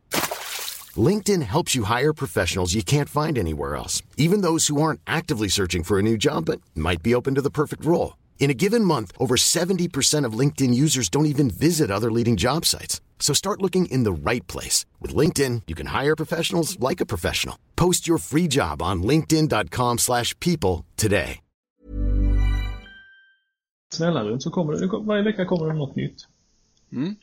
[0.95, 5.49] LinkedIn helps you hire professionals you can't find anywhere else, even those who aren't actively
[5.49, 8.13] searching for a new job but might be open to the perfect role.
[8.39, 12.65] In a given month, over 70% of LinkedIn users don't even visit other leading job
[12.65, 13.01] sites.
[13.19, 14.85] So start looking in the right place.
[15.01, 17.55] With LinkedIn, you can hire professionals like a professional.
[17.75, 21.39] Post your free job on linkedin.com/people slash people today.
[23.93, 26.27] snälla runt så kommer det, det, kom- varje vecka kommer det något nytt.
[26.91, 27.15] Mm.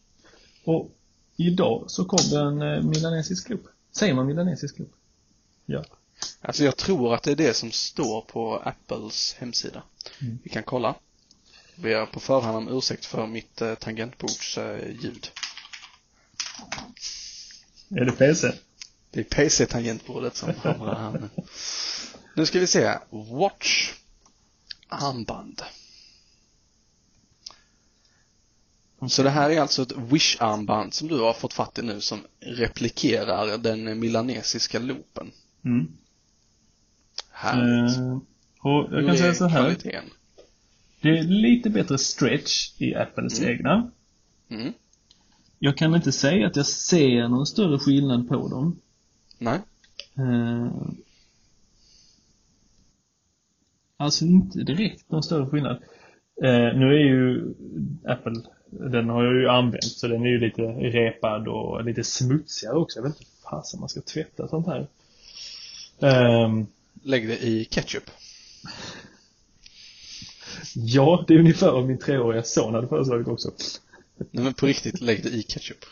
[0.64, 0.90] Och
[1.36, 3.60] idag så kom det en eh, milanesisk loop.
[3.96, 4.92] Säger man milanesisk loop?
[5.66, 5.84] Ja.
[6.40, 9.82] Alltså jag tror att det är det som står på Apples hemsida.
[10.20, 10.38] Mm.
[10.44, 10.94] Vi kan kolla.
[11.76, 14.94] Ber på förhand om ursäkt för mitt eh, tangentbords eh.
[17.88, 18.52] Är det PC?
[19.10, 21.28] Det är PC-tangentbordet som hamrar här nu.
[22.36, 22.98] Nu ska vi se.
[23.10, 23.92] Watch.
[24.88, 25.62] Armband.
[29.08, 32.20] Så det här är alltså ett Wish-armband som du har fått fatt i nu som
[32.40, 35.32] replikerar den milanesiska loopen.
[35.64, 35.96] Mm.
[37.34, 37.98] Härligt.
[37.98, 38.18] Eh,
[38.60, 39.60] och jag kan säga så här.
[39.60, 40.04] kvaliteten?
[41.00, 43.90] Det är lite bättre stretch i Apples egna.
[44.48, 44.72] Mm.
[45.58, 48.80] Jag kan inte säga att jag ser någon större skillnad på dem.
[49.38, 49.58] Nej.
[50.18, 50.72] Eh,
[53.96, 55.76] alltså inte direkt någon större skillnad.
[56.42, 57.54] Eh, nu är ju
[58.04, 62.76] Apple, den har jag ju använt så den är ju lite repad och lite smutsigare
[62.76, 62.98] också.
[62.98, 64.86] Jag vet inte fasen man ska tvätta sånt här.
[66.00, 66.66] Ehm,
[67.02, 68.10] Lägg det i ketchup.
[70.74, 73.50] ja, det är ungefär vad min treåriga son hade föreslagit också.
[74.16, 75.84] Nej men på riktigt, lägg det i ketchup.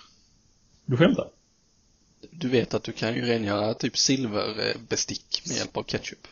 [0.87, 1.29] Du skämtar?
[2.31, 6.27] Du vet att du kan ju rengöra typ silverbestick med hjälp av ketchup.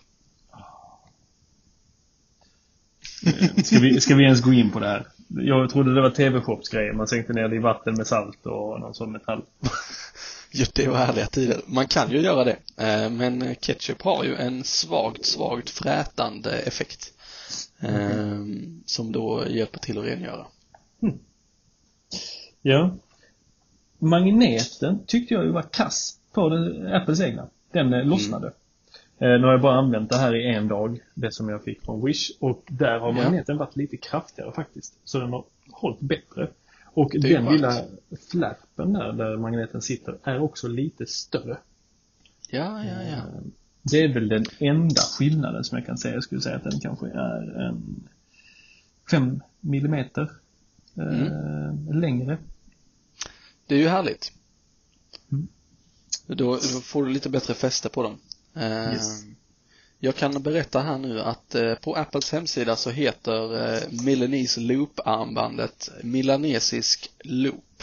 [3.65, 5.07] Ska vi, ska vi ens gå in på det här?
[5.29, 6.93] Jag trodde det var TV-shops-grejer.
[6.93, 9.43] Man sänkte ner det i vatten med salt och någon sån metall.
[10.53, 11.61] Ja, det var härliga tider.
[11.67, 12.57] Man kan ju göra det.
[12.77, 17.13] eh, Men ketchup har ju en svagt, svagt frätande effekt.
[17.81, 18.39] eh,
[18.87, 20.47] Som då hjälper till att rengöra.
[22.63, 22.97] Ja.
[23.99, 27.49] Magneten tyckte jag ju var kass på den, Apples egna.
[27.73, 28.47] Den eh, lossnade.
[29.19, 31.85] Eh, nu har jag bara använt det här i en dag, det som jag fick
[31.85, 32.31] från Wish.
[32.41, 33.13] Och där har Ja.
[33.23, 34.95] magneten varit lite kraftigare faktiskt.
[35.05, 36.49] Så den har hållit bättre.
[36.93, 37.51] Och den skönt.
[37.53, 37.85] lilla
[38.31, 41.59] flappen där, där magneten sitter, är också lite större.
[42.51, 43.23] Ja, ja, ja.
[43.83, 46.15] Det är väl den enda skillnaden som jag kan säga.
[46.15, 48.09] Jag skulle säga att den kanske är en
[49.11, 50.31] 5 millimeter
[50.97, 52.39] eh, längre.
[53.67, 54.33] Det är ju härligt.
[55.33, 55.49] Mm.
[56.27, 58.19] Då, då får du lite bättre fäste på dem.
[58.55, 59.25] Eh, Yes.
[60.03, 65.91] Jag kan berätta här nu att eh, på Apples hemsida så heter eh, Milanese Loop-armbandet
[66.03, 67.83] Milanesisk Loop.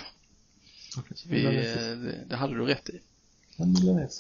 [1.26, 1.98] Vi, eh,
[2.30, 3.02] det, hade du rätt i.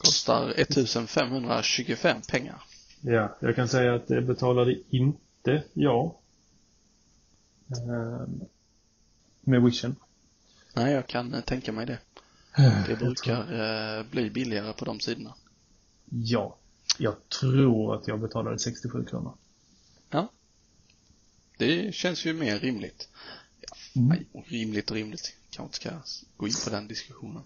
[0.01, 2.63] Kostar 1525 pengar.
[3.01, 6.15] Ja, jag kan säga att det betalade inte jag.
[7.71, 8.41] Ehm,
[9.41, 9.95] med wishen.
[10.73, 11.99] Nej, jag kan tänka mig det.
[12.87, 15.33] Det brukar bli billigare på de sidorna.
[16.09, 16.57] Ja.
[16.97, 19.33] Jag tror att jag betalade 67 kronor.
[20.09, 20.31] Ja.
[21.57, 23.09] Det känns ju mer rimligt.
[23.61, 24.07] Ja, Mm.
[24.09, 25.33] nej, rimligt och rimligt.
[25.49, 27.43] Kanske inte ska gå in på den diskussionen.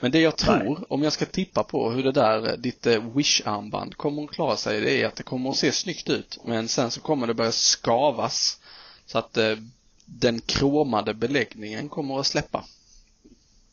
[0.00, 3.14] Men det jag tror, om jag ska tippa på hur det där, eh, ditt eh,
[3.16, 6.38] Wish-armband kommer att klara sig, det är att det kommer att se snyggt ut.
[6.44, 8.60] Men sen så kommer det börja skavas.
[9.06, 9.56] Så att eh,
[10.04, 12.64] den kromade beläggningen kommer att släppa.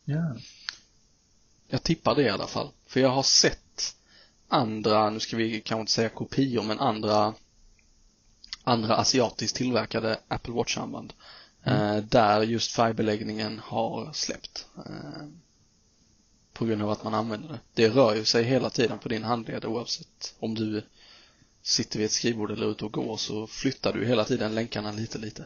[0.05, 0.35] Ja.
[1.67, 2.69] Jag tippar det i alla fall.
[2.87, 3.62] För jag har sett
[4.53, 7.33] andra, nu ska vi kanske inte säga kopior, men andra
[8.63, 11.13] andra asiatiskt tillverkade Apple Watch-armband.
[11.63, 14.67] Eh, där just färgbeläggningen har släppt.
[14.77, 15.27] Eh,
[16.53, 17.59] på grund av att man använder det.
[17.73, 20.83] Det rör ju sig hela tiden på din handled oavsett om du
[21.61, 25.17] sitter vid ett skrivbord eller ute och går så flyttar du hela tiden länkarna lite
[25.17, 25.45] lite.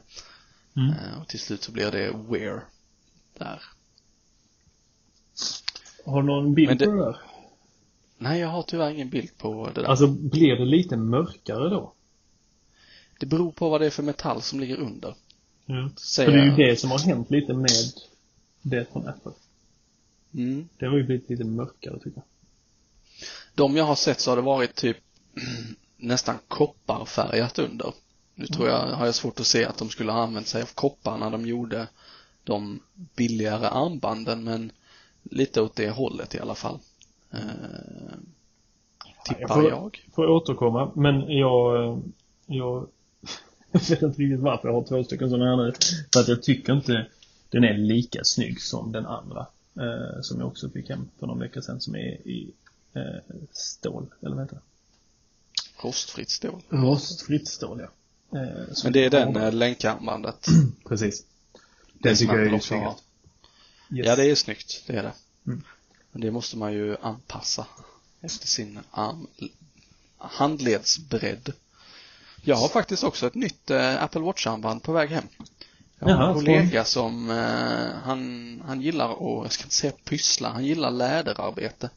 [0.75, 0.89] Mm.
[0.89, 2.65] Eh, och till slut så blir det wear
[3.37, 3.61] där.
[6.05, 7.26] Har någon bild på det där?
[8.17, 9.87] Nej, jag har tyvärr ingen bild på det där.
[9.87, 11.93] Alltså, blir det lite mörkare då?
[13.19, 15.15] Det beror på vad det är för metall som ligger under.
[15.67, 15.95] Mm.
[15.95, 17.69] Säger För det är ju det som har hänt lite med
[18.61, 19.31] det från Apple.
[20.33, 20.69] Mm.
[20.77, 22.23] Det har ju blivit lite mörkare tycker jag.
[23.55, 24.97] De jag har sett så har det varit typ
[25.97, 27.93] nästan kopparfärgat under.
[28.35, 30.69] Nu tror jag, har jag svårt att se att de skulle ha använt sig av
[30.75, 31.87] koppar när de gjorde
[32.43, 32.79] de
[33.15, 34.71] billigare armbanden men
[35.23, 36.79] lite åt det hållet i alla fall.
[37.31, 37.39] Eh,
[39.25, 40.07] tippar Jag får- jag.
[40.15, 42.01] Får återkomma, men jag,
[42.45, 42.87] jag
[43.71, 45.73] vet inte riktigt varför jag har två stycken sådana här nu.
[46.13, 47.07] För att jag tycker inte
[47.49, 49.47] den är lika snygg som den andra.
[49.79, 52.51] Eh, som jag också fick hem för någon vecka sedan som är i
[52.93, 54.61] eh, stål, eller vad heter det?
[55.87, 56.61] Rostfritt stål.
[56.69, 58.39] Rostfritt stål, ja.
[58.39, 60.47] Eh, Men det är den eh, länkarmbandet.
[60.87, 61.25] Precis.
[61.93, 63.03] Den Den tycker jag är snyggast.
[63.89, 64.83] Ja, det är snyggt.
[64.87, 65.13] Det är det.
[65.47, 65.63] Mm.
[66.17, 67.65] Men det måste man ju anpassa
[68.21, 69.27] efter sin arm,
[70.17, 71.53] handledsbredd.
[72.43, 75.23] Jag har faktiskt också ett nytt eh, Apple Watch-armband på väg hem.
[75.99, 80.49] Jag har en kollega som, eh, han, han gillar att, jag ska inte säga pyssla,
[80.49, 81.89] han gillar läderarbete.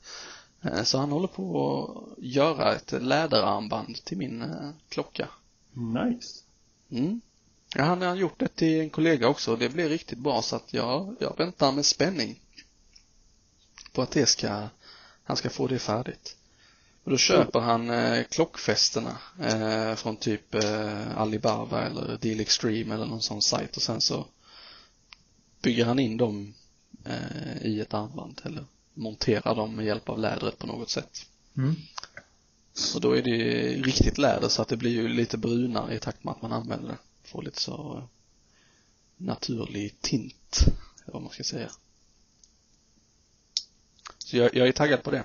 [0.62, 1.84] Eh, så han håller på
[2.18, 5.28] att göra ett läderarmband till min eh, klocka.
[5.72, 6.40] Nice.
[6.90, 7.20] Mm.
[7.74, 10.56] Ja, han har gjort det till en kollega också och det blir riktigt bra så
[10.56, 12.40] att jag, jag väntar med spänning
[13.92, 14.68] på att det ska,
[15.24, 16.36] han ska få det färdigt.
[17.04, 23.06] Och då köper han eh, klockfästena eh, från typ eh, Alibaba eller Deal Extreme eller
[23.06, 24.26] någon sån sajt och sen så
[25.62, 26.54] bygger han in dem
[27.04, 28.64] eh, i ett armband eller
[28.94, 31.26] monterar dem med hjälp av lädret på något sätt.
[31.56, 31.76] Mm.
[32.94, 35.98] Och då är det ju riktigt läder så att det blir ju lite brunare i
[35.98, 36.98] takt med att man använder det.
[37.24, 38.08] Får lite så
[39.16, 40.64] naturlig tint,
[41.02, 41.70] eller vad man ska säga.
[44.30, 45.24] Så jag, jag är taggad på det.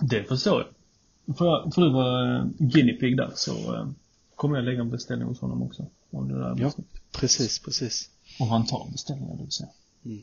[0.00, 1.36] Det förstår jag.
[1.36, 3.88] För, för du var eh, guinea pig där så eh,
[4.34, 5.86] kommer jag lägga en beställning hos honom också.
[6.10, 6.72] Om det där Ja.
[7.12, 8.10] Precis, precis.
[8.40, 9.68] Om han tar beställningar, det vill säga.
[10.04, 10.22] Mm.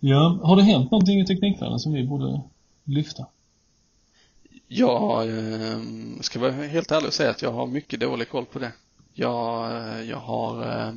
[0.00, 2.42] Ja, har det hänt någonting i Teknikvärlden som vi borde
[2.84, 3.26] lyfta?
[4.68, 5.80] Jag eh,
[6.20, 8.72] ska vara helt ärlig och säga att jag har mycket dålig koll på det.
[9.14, 10.92] Jag, eh, jag har eh,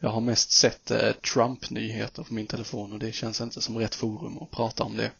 [0.00, 3.94] jag har mest sett eh, Trump-nyheter på min telefon och det känns inte som rätt
[3.94, 5.10] forum att prata om det.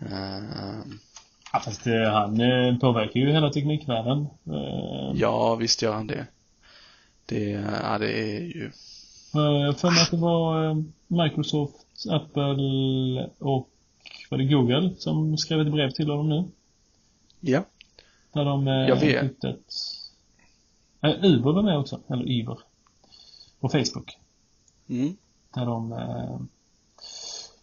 [0.00, 0.78] Eh,
[1.52, 4.26] Ja, fast eh, han eh, påverkar ju hela teknikvärlden.
[4.46, 6.26] Eh, Ja, visst gör han det.
[7.26, 7.50] Det,
[7.82, 8.70] ja, det är ju,
[9.32, 10.84] för- För mig att det var
[11.24, 11.74] Microsoft,
[12.10, 12.42] Apple
[13.38, 13.68] och
[14.30, 16.44] var det Google som skrev ett brev till honom nu.
[17.40, 17.64] ja,
[18.32, 19.44] Där de Jag vet.
[19.44, 19.74] ett...
[21.24, 22.58] Uber var med också, eller Uber.
[23.60, 24.18] På Facebook.
[24.88, 25.16] mm,
[25.54, 26.40] Där de eh,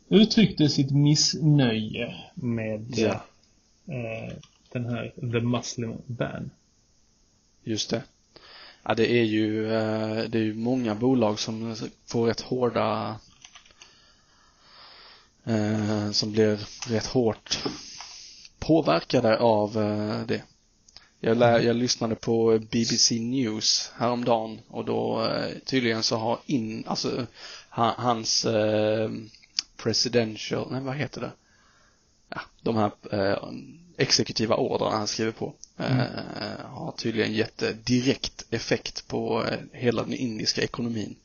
[0.10, 3.14] uttryckte sitt missnöje med Ja.
[3.88, 4.34] eh,
[4.72, 6.52] den här The Muslim Ban.
[7.64, 8.04] just det.
[8.84, 11.76] Ja, det är ju, eh, det är ju många bolag som
[12.06, 13.20] får rätt hårda,
[15.44, 17.64] eh, som blir rätt hårt
[18.60, 20.44] påverkade av eh, det.
[21.20, 26.84] Jag, lär, jag lyssnade på BBC News häromdagen och då eh, tydligen så har in,
[26.88, 27.26] alltså
[27.70, 29.10] ha, hans eh,
[29.78, 31.32] presidential, nej vad heter det?
[32.30, 33.38] Ja, de här eh,
[33.98, 40.04] exekutiva orderna han skriver på eh, har tydligen gett eh, direkt effekt på eh, hela
[40.04, 41.16] den indiska ekonomin.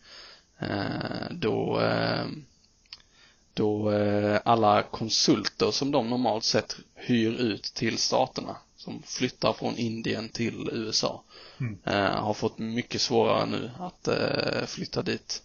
[0.59, 2.26] Eh, då eh,
[3.55, 9.76] då eh, alla konsulter som de normalt sett hyr ut till staterna som flyttar från
[9.76, 11.22] Indien till USA
[11.85, 15.43] eh, har fått mycket svårare nu att eh, flytta dit.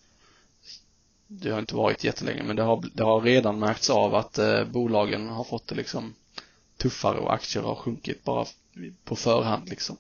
[1.28, 4.66] Det har inte varit jättelänge men det har, det har redan märkts av att eh,
[4.66, 6.16] bolagen har fått det liksom
[6.78, 8.46] tuffare och aktier har sjunkit bara
[9.04, 9.98] på förhand liksom.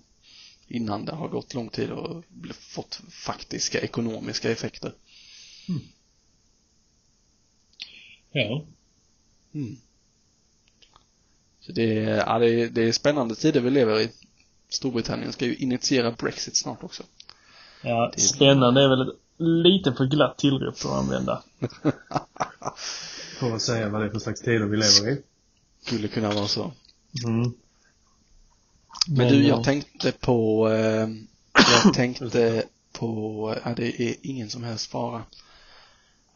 [0.67, 2.23] Innan det har gått lång tid och
[2.53, 4.93] fått faktiska ekonomiska effekter.
[8.31, 8.65] Ja.
[9.53, 9.77] Mm.
[11.65, 14.09] Så det är, ja, det, är, det är spännande tider vi lever i.
[14.69, 17.03] Storbritannien ska ju initiera Brexit snart också.
[17.81, 21.43] Ja, spännande är väl ett lite för glatt tillrop för att använda.
[23.39, 25.21] för att säga vad det är för slags tider vi lever i.
[25.85, 26.71] Skulle kunna vara så.
[27.25, 27.53] Mm.
[29.07, 31.09] Men du, eh, jag tänkte på, eh,
[31.83, 35.23] jag tänkte på, ja det är ingen som helst fara.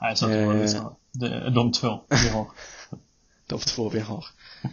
[0.01, 0.91] Nej, så att det var eh.
[1.11, 2.47] Det- De två vi har.
[3.47, 4.25] De två vi har.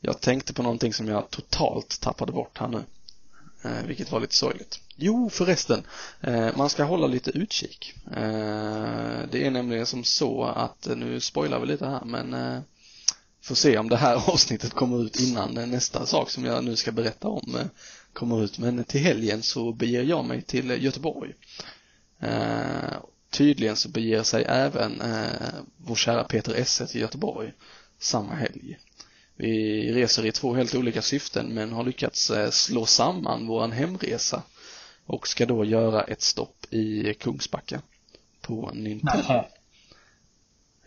[0.00, 2.84] Jag tänkte på någonting som jag totalt tappade bort här nu.
[3.62, 4.80] Eh, vilket var lite sorgligt.
[4.96, 5.82] Jo, förresten.
[6.20, 7.94] Eh, man ska hålla lite utkik.
[8.06, 12.60] Eh, det är nämligen som så att, eh, nu spoilar vi lite här, men eh,
[13.42, 16.92] får se om det här avsnittet kommer ut innan nästa sak som jag nu ska
[16.92, 17.66] berätta om eh,
[18.12, 18.58] kommer ut.
[18.58, 21.34] Men till helgen så beger jag mig till Göteborg.
[22.20, 22.96] Eh,
[23.30, 27.52] tydligen så beger sig även eh, vår kära Peter Esse till Göteborg
[27.98, 28.78] samma helg.
[29.40, 34.42] Vi reser i två helt olika syften men har lyckats eh, slå samman våran hemresa
[35.06, 37.82] och ska då göra ett stopp i Kungsbacka
[38.40, 39.44] på Nintendo.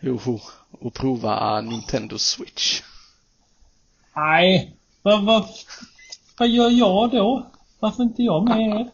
[0.00, 0.40] Joho,
[0.70, 2.82] och prova Nintendo Switch.
[4.16, 4.76] Nej.
[5.02, 5.48] Vad, vad,
[6.38, 7.52] vad gör jag då?
[7.78, 8.90] Varför inte jag med er?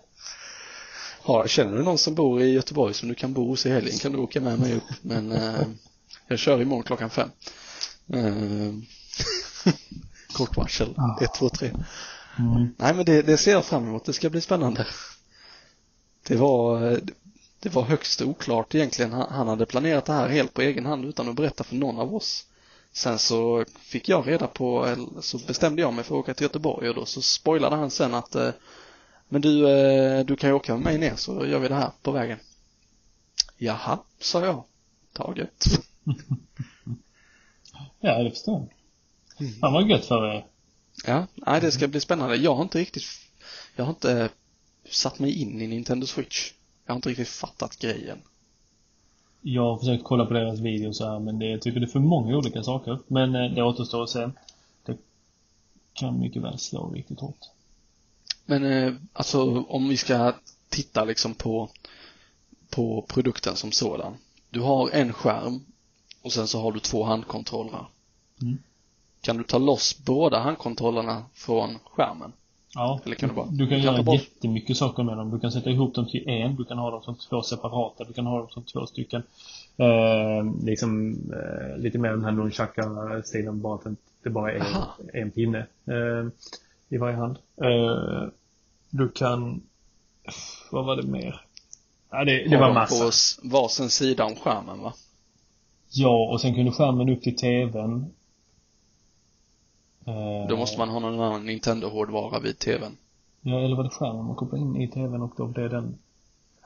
[1.23, 3.99] Har, känner du någon som bor i Göteborg som du kan bo hos i helgen
[3.99, 4.91] kan du åka med mig upp.
[5.03, 5.63] Men eh,
[6.29, 7.31] jag kör imorgon klockan fem.
[8.13, 8.73] Eh,
[10.33, 10.95] kort varsel.
[11.21, 11.71] Ett, två, tre.
[12.39, 12.75] Mm.
[12.79, 14.05] Nej men det, det ser jag fram emot.
[14.05, 14.87] Det ska bli spännande.
[16.27, 16.81] Det var,
[17.61, 19.13] det var högst oklart egentligen.
[19.13, 22.15] Han, hade planerat det här helt på egen hand utan att berätta för någon av
[22.15, 22.47] oss.
[22.93, 26.89] Sen så fick jag reda på, så bestämde jag mig för att åka till Göteborg
[26.89, 28.51] och då så spoilade han sen att eh,
[29.29, 31.91] men du, eh, du kan ju åka med mig ner så gör vi det här
[32.03, 32.39] på vägen.
[33.57, 34.65] Jaha, sa jag.
[35.13, 35.65] Taget.
[38.03, 38.80] Ja, det förstår jag.
[39.61, 40.47] Fan vad gött för er.
[41.07, 42.37] Ja, nej det ska bli spännande.
[42.37, 43.05] Jag har inte riktigt,
[43.77, 44.29] jag har inte
[44.91, 46.53] satt mig in i Nintendo Switch.
[46.87, 48.19] Jag har inte riktigt fattat grejen.
[49.41, 51.99] Jag har försökt kolla på deras videos här men det, jag tycker det är för
[52.01, 52.99] många olika saker.
[53.07, 54.31] Men eh, det återstår att se.
[54.85, 54.99] Det
[55.93, 57.41] kan mycket väl slå riktigt hårt.
[58.47, 60.35] Men eh, alltså om vi ska
[60.69, 61.69] titta liksom på,
[62.71, 64.17] på produkten som sådan.
[64.51, 65.61] Du har en skärm
[66.23, 67.87] och sen så har du två handkontroller.
[68.43, 68.59] Mm.
[69.21, 72.33] Kan du ta loss båda handkontrollerna från skärmen?
[72.75, 75.31] Ja, Eller kan du bara- du kan kan göra bort- jättemycket saker med dem.
[75.31, 78.13] Du kan sätta ihop dem till en, du kan ha dem som två separata, du
[78.13, 79.23] kan ha dem som två stycken.
[79.77, 83.87] Eh, liksom eh, lite mer den här nunchaka-stilen, bara att
[84.23, 84.97] det bara är Aha.
[85.15, 86.29] en pinne eh,
[86.89, 87.39] i varje hand.
[87.63, 88.29] Eh,
[88.91, 89.63] du kan...
[90.71, 91.41] Vad var det mer?
[92.11, 93.05] Ja, det, det var massa.
[93.43, 94.93] På varsin sida om skärmen va?
[95.93, 98.07] Ja, och sen kunde skärmen upp till TVn.
[100.07, 102.97] Eh, Då måste man ha någon annan Nintendo-hårdvara vid TVn.
[103.43, 105.99] Ja, eller var det skärmen man kopplade in i TVn och då blev den...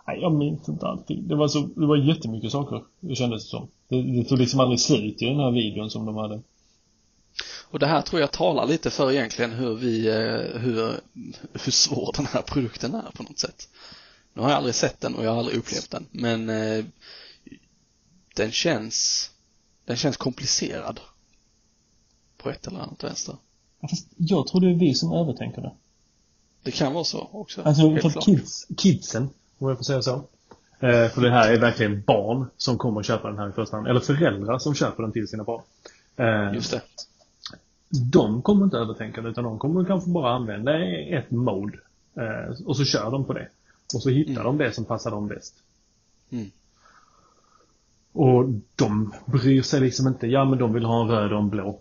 [0.07, 1.28] Nej, jag minns inte allting.
[1.28, 3.68] Det var så, det var jättemycket saker, det kändes det som.
[3.89, 6.41] Det, det tog liksom aldrig slut i den här videon som de hade.
[7.70, 11.01] Och det här tror jag talar lite för egentligen hur vi, eh, hur,
[11.53, 13.68] hur svår den här produkten är på något sätt.
[14.32, 16.85] Nu har jag aldrig sett den och jag har aldrig upplevt den, men eh,
[18.37, 19.30] den känns,
[19.85, 21.01] den känns komplicerad.
[22.45, 23.36] På ett eller annat vänster.
[23.80, 25.72] Ja, Fast jag tror det är vi som övertänker det.
[26.62, 27.62] Det kan vara så också.
[27.62, 29.28] Alltså, för kids, kidsen,
[29.59, 30.14] om jag får säga så.
[30.80, 33.76] Eh, för det här är verkligen barn som kommer att köpa den här i första
[33.76, 33.88] hand.
[33.88, 35.62] Eller föräldrar som köper den till sina barn.
[36.16, 36.82] Eh, Just det.
[38.12, 41.78] De kommer inte övertänka det, utan de kommer kanske bara använda ett mode.
[42.16, 43.49] Eh, och så kör de på det.
[43.95, 44.45] Och så hittar Mm.
[44.45, 45.55] de det som passar dem bäst.
[46.30, 46.51] Mm.
[48.12, 48.45] Och
[48.76, 51.80] de bryr sig liksom inte, ja men de vill ha en röd och en blå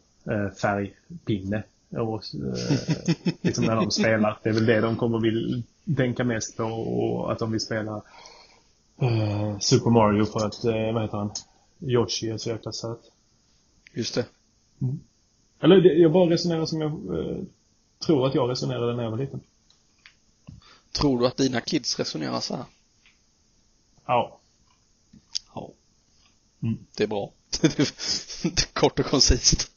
[0.61, 1.63] färgpinne.
[1.89, 4.39] Och, eh, liksom när de spelar.
[4.43, 5.63] Det är väl det de kommer vill
[5.97, 8.01] tänka mest på och att de vill spela
[9.01, 11.31] eh, Super Mario för att, eh, vad heter han?
[11.79, 13.11] Yoshi är så jäkla söt.
[13.93, 14.25] Just det.
[15.59, 17.37] Eller det, jag bara resonerar som jag eh,
[18.05, 19.39] tror att jag resonerade när jag var liten.
[20.91, 22.65] Tror du att dina kids resonerar så här?
[24.05, 24.39] Ja.
[25.55, 25.71] Ja.
[26.63, 26.77] Mm.
[26.97, 27.31] Det är bra.
[28.73, 29.71] Kort och koncist.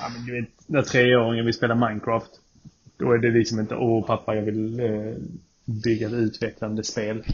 [0.00, 2.30] Ja, men du vet, när treåringen vill spela Minecraft.
[2.96, 5.14] Då är det liksom inte, åh pappa jag vill eh,
[5.64, 7.24] bygga ett utvecklande spel.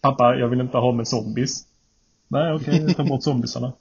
[0.00, 1.66] Pappa, jag vill inte ha med zombies.
[2.28, 3.72] Nej, okej, okay, ta bort zombiesarna.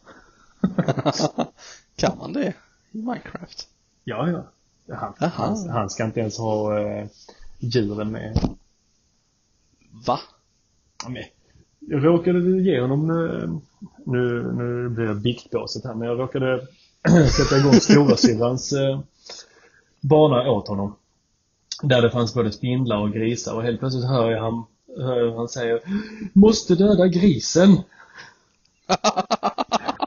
[1.95, 2.53] kan man det
[2.91, 3.67] i Minecraft?
[4.03, 4.51] Ja, ja.
[4.95, 7.07] Han, han, han ska inte ens ha eh,
[7.59, 8.55] djuren med.
[10.07, 10.19] Va?
[11.07, 11.23] Men,
[11.87, 13.49] jag råkade ge honom, eh,
[14.05, 16.67] nu, nu blir det biktbåset här, men jag råkade
[17.37, 18.99] sätta igång storasyrrans eh,
[20.01, 20.95] bana åt honom.
[21.83, 24.63] Där det fanns både spindlar och grisar och helt plötsligt hör jag han,
[24.97, 25.79] hör jag han säger
[26.33, 27.71] Måste döda grisen!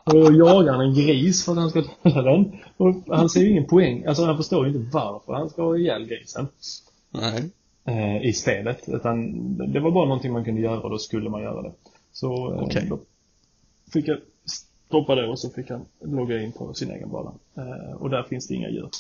[0.04, 2.52] och då jagar han en gris för att han ska döda den.
[2.76, 5.76] Och han ser ju ingen poäng, alltså han förstår ju inte varför han ska ha
[5.76, 6.48] ihjäl grisen
[7.10, 7.50] Nej
[7.89, 8.89] eh, i spelet.
[8.89, 9.32] Utan
[9.72, 11.72] det var bara någonting man kunde göra och då skulle man göra det.
[12.12, 12.86] Så eh, Okej.
[12.91, 12.99] då
[13.93, 14.18] fick jag
[14.86, 17.32] stoppa det och så fick han logga in på sin egen bana.
[17.57, 18.91] Eh, och där finns det inga djur.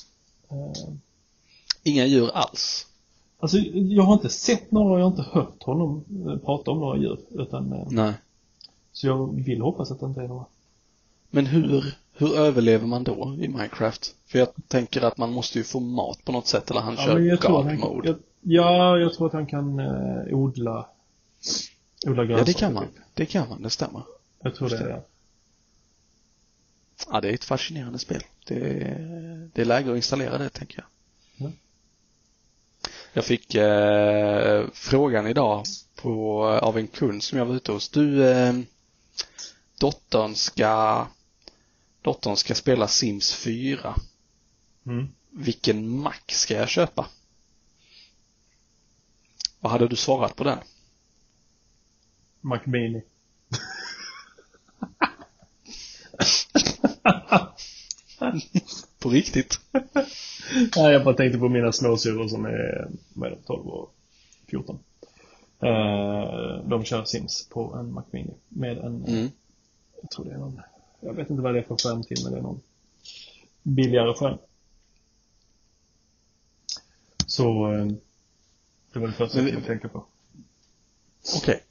[0.50, 0.92] Eh,
[1.82, 2.84] Inga djur alls?
[3.40, 6.98] alltså jag har inte sett några, jag har inte hört honom eh, prata om några
[6.98, 7.18] djur.
[7.30, 8.12] Utan, eh, Nej.
[8.92, 10.44] så jag vill hoppas att det inte är några.
[11.30, 14.14] Men hur, hur överlever man då i Minecraft?
[14.26, 17.04] För jag tänker att man måste ju få mat på något sätt eller han Ja,
[17.04, 18.08] kör God han, mode.
[18.08, 20.88] jag, ja, jag tror att han kan eh, odla
[22.06, 22.44] Odla Ja, grönsaker.
[22.44, 22.86] det kan man.
[23.14, 24.02] Det kan man, det stämmer.
[24.42, 24.90] Jag tror det, Just det.
[24.90, 25.04] ja.
[27.10, 28.22] Ja, det är ett fascinerande spel.
[28.46, 30.86] Det är, det är läge att installera det, tänker jag.
[31.48, 31.52] Ja.
[33.12, 35.64] Jag fick eh, frågan idag
[35.96, 37.88] på, av en kund som jag var ute hos.
[37.88, 38.54] Du, eh,
[39.80, 41.06] dottern ska,
[42.02, 43.94] dottern ska spela Sims 4.
[44.86, 45.08] Mm.
[45.30, 47.06] Vilken Mac ska jag köpa?
[49.60, 50.58] Vad hade du svarat på det?
[52.40, 53.02] Mac Mini.
[58.98, 59.60] På riktigt?
[60.76, 63.94] Nej, jag bara tänkte på mina småsyrror som är, vad är det, 12 och
[64.46, 64.78] 14.
[65.60, 69.28] Eh, de kör Sims på en Mac Mini med en, Mm.
[70.02, 70.60] jag tror det är någon,
[71.00, 72.60] jag vet inte vad det är för skärm till, men det är någon
[73.62, 74.38] billigare skärm.
[77.26, 77.86] Så, eh,
[78.92, 80.04] det var det första jag vi- kom tänka på.
[81.36, 81.62] Okej.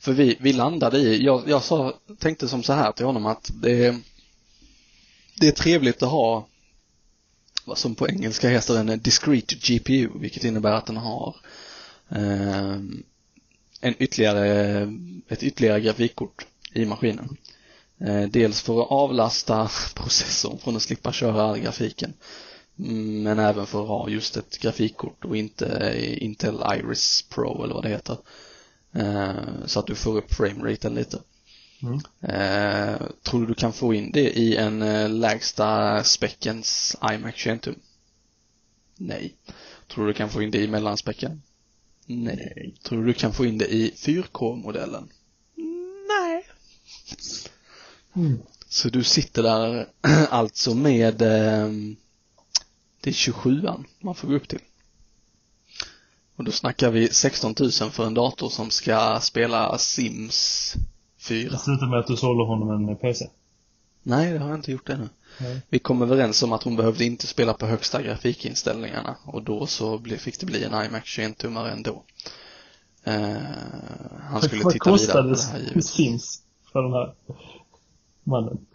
[0.00, 3.50] För vi, vi landade i, jag, jag sa, tänkte som så här till honom att
[3.62, 4.00] det är,
[5.40, 6.46] det är trevligt att ha
[7.64, 11.36] vad som på engelska heter en discrete GPU, vilket innebär att den har
[12.08, 12.72] eh,
[13.80, 14.46] en ytterligare,
[15.28, 17.36] ett ytterligare grafikkort i maskinen.
[17.98, 22.12] Eh, dels för att avlasta processorn från att slippa köra all grafiken.
[22.76, 27.82] Men även för att ha just ett grafikkort och inte Intel Iris Pro eller vad
[27.82, 28.16] det heter.
[28.92, 31.18] Eh, Så att du får upp frameraten lite.
[31.82, 32.00] Mm.
[32.20, 37.62] Eh, tror du du kan få in det i en eh, lägsta späckens iMac 21
[37.62, 37.74] tum?
[38.96, 39.34] Nej.
[39.88, 41.42] Tror du du kan få in det i mellanspäcken?
[42.06, 42.74] Nej.
[42.82, 45.08] Tror du du kan få in det i 4K-modellen?
[46.08, 46.46] Nej.
[48.16, 48.38] Mm.
[48.68, 49.88] Så du sitter där
[50.30, 51.68] alltså med eh,
[53.04, 54.60] det är 27an man får gå upp till.
[56.36, 60.74] Och då snackar vi 16 000 för en dator som ska spela Sims
[61.18, 61.50] 4.
[61.50, 63.28] Det slutar med att du sålde honom en PC.
[64.02, 65.08] Nej, det har jag inte gjort ännu.
[65.40, 65.60] Nej.
[65.68, 69.98] Vi kom överens om att hon behövde inte spela på högsta grafikinställningarna och då så
[69.98, 72.04] fick det bli en iMac 21-tummare ändå.
[73.04, 73.36] Eh,
[74.20, 75.86] han skulle Vad titta vidare på det här givetvis.
[75.90, 76.42] Sims
[76.72, 77.14] för den här
[78.22, 78.66] mannen?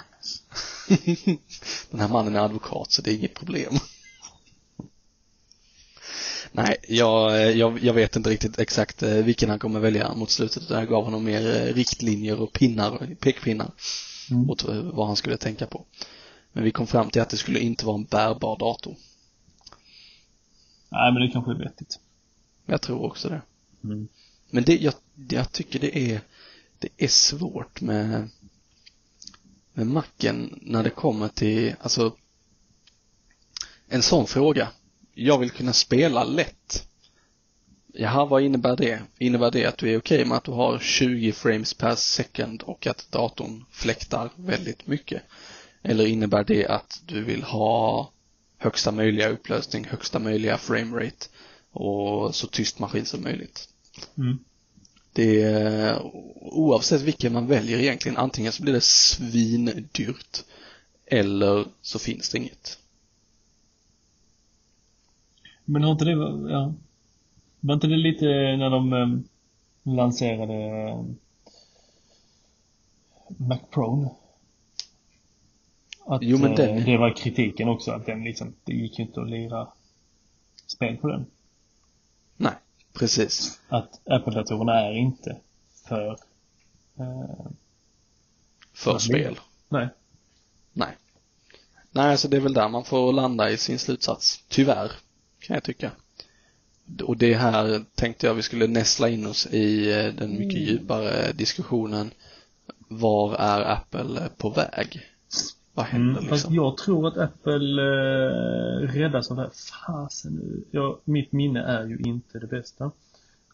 [1.91, 3.73] Den här mannen är advokat så det är inget problem.
[6.52, 10.70] Nej, jag, jag, jag vet inte riktigt exakt eh, vilken han kommer välja mot slutet.
[10.70, 13.72] Jag gav honom mer eh, riktlinjer och pinnar, pekpinnar
[14.32, 14.50] Mm.
[14.50, 15.86] åt eh, vad han skulle tänka på.
[16.52, 18.95] Men vi kom fram till att det skulle inte vara en bärbar dator.
[20.89, 22.00] Nej, men det kanske är vettigt.
[22.66, 23.41] Jag tror också det.
[23.84, 24.08] Mm.
[24.50, 24.93] Men det, jag,
[25.30, 26.22] jag tycker det är,
[26.80, 28.30] det är svårt med,
[29.74, 32.16] med macken när det kommer till, alltså,
[33.88, 34.68] en sån fråga.
[35.22, 36.88] Jag vill kunna spela lätt.
[37.93, 39.01] Jaha, vad innebär det?
[39.17, 42.88] Innebär det att du är okej med att du har 20 frames per second och
[42.88, 45.22] att datorn fläktar väldigt mycket?
[45.84, 48.11] Eller innebär det att du vill ha
[48.57, 51.26] högsta möjliga upplösning, högsta möjliga framerate
[51.72, 53.70] och så tyst maskin som möjligt?
[54.17, 54.39] Mm.
[55.13, 56.01] Det är
[56.41, 60.43] oavsett vilken man väljer egentligen, antingen så blir det svindyrt
[61.05, 62.78] eller så finns det inget.
[65.72, 66.11] Men har inte det,
[66.51, 66.74] ja.
[67.59, 68.26] Var inte det lite
[68.57, 69.24] när de um,
[69.84, 71.17] lanserade um,
[73.38, 74.15] Mac Pro?
[76.05, 79.05] Att Jo, men eh, den- det var kritiken också, att den liksom, det gick ju
[79.05, 79.67] inte att lira
[80.65, 81.26] spel på den.
[82.38, 82.53] Nej,
[82.93, 83.61] precis.
[83.67, 85.38] Att Apple-datorerna är inte
[85.88, 86.11] för
[86.99, 87.45] eh,
[88.74, 89.39] För spel.
[89.70, 89.88] Nej.
[90.74, 90.97] Nej.
[91.91, 94.43] Nej, alltså det är väl där man får landa i sin slutsats.
[94.47, 94.91] Tyvärr,
[95.40, 95.92] kan jag tycka.
[97.04, 101.32] Och det här tänkte jag vi skulle nästla in oss i eh, den mycket djupare
[101.32, 102.12] diskussionen.
[102.88, 105.02] Var är Apple på väg?
[105.74, 106.56] Vad händer Mm, liksom?
[106.56, 109.52] jag tror att Apple eh, räddas av det här.
[109.86, 110.64] Fasen.
[110.72, 112.86] Ja, mitt minne är ju inte det bästa.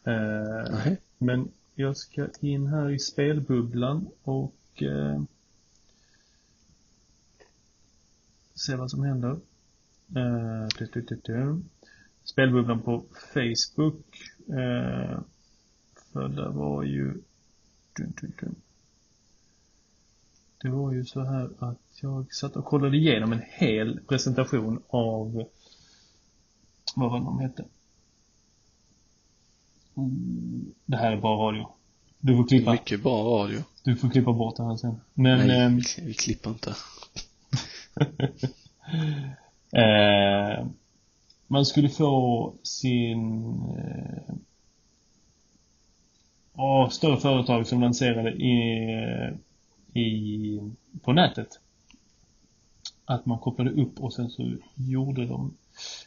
[0.03, 0.97] Eh, Nej.
[1.17, 5.21] Men jag ska in här i spelbubblan och eh,
[8.55, 9.31] se vad som händer.
[10.15, 11.61] Eh, du, du, du, du.
[12.25, 13.03] Spelbubblan på
[13.33, 14.05] Facebook.
[14.49, 15.19] Eh,
[16.13, 17.13] för det var ju...
[17.93, 18.51] Du, du, du.
[20.61, 25.43] Det var ju så här att jag satt och kollade igenom en hel presentation av
[26.95, 27.65] vad var det de hette?
[29.97, 31.67] Mm, Det här är bara radio.
[32.19, 33.59] Du får klippa, Mycket bra radio.
[33.83, 35.01] du får klippa bort det här sen.
[35.13, 36.69] Men Nej, vi, vi klipper inte.
[39.71, 40.14] eh,
[41.47, 43.53] man skulle få sin
[46.57, 48.53] eh, större företag som lanserade i,
[49.93, 50.59] i,
[51.01, 51.59] på nätet.
[53.05, 55.53] Att man kopplade upp och sen så gjorde de,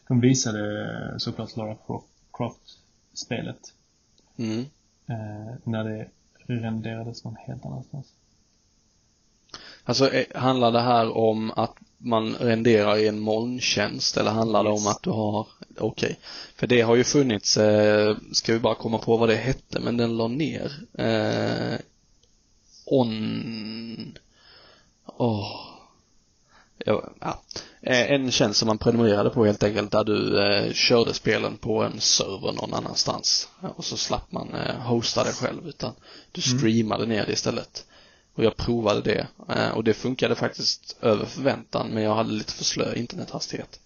[0.08, 3.74] de visade såklart Lara Croft, Croft-spelet.
[4.36, 4.60] Mm.
[5.06, 6.08] Eh, när det
[6.46, 8.14] renderades någon helt annanstans.
[9.88, 14.70] Alltså, eh, handlar det här om att man renderar i en molntjänst eller handlar det
[14.70, 14.80] Yes.
[14.86, 15.46] om att du har,
[15.78, 16.18] okej.
[16.56, 19.96] För det har ju funnits, eh, ska vi bara komma på vad det hette, men
[19.96, 20.72] den la ner.
[20.98, 21.78] Eh,
[22.86, 24.18] on,
[25.16, 25.50] åh.
[26.84, 27.40] Ja, ja.
[27.82, 31.82] Eh, En tjänst som man prenumererade på helt enkelt där du eh, körde spelen på
[31.82, 33.48] en server någon annanstans.
[33.76, 35.92] Och så slapp man eh, hosta det själv utan
[36.32, 37.84] du streamade ner det istället.
[38.38, 42.52] Och jag provade det eh, och det funkade faktiskt över förväntan men jag hade lite
[42.52, 43.80] för slö internethastighet.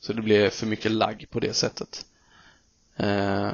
[0.00, 2.06] Så det blev för mycket lagg på det sättet.
[2.96, 3.52] Eh,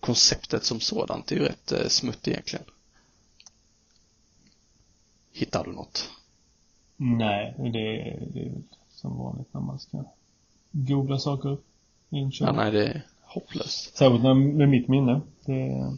[0.00, 2.64] konceptet som sådant är ju rätt eh, smutt egentligen.
[5.32, 6.10] Hittar du något?
[6.96, 8.52] Nej, det, är- det är
[8.90, 10.04] som vanligt när man ska
[10.72, 11.56] googla saker.
[12.10, 12.50] Inkörda.
[12.50, 13.02] Ja, nej, det
[13.34, 13.96] hopplöst.
[13.96, 15.20] Särskilt när, med mitt minne.
[15.46, 15.96] Det,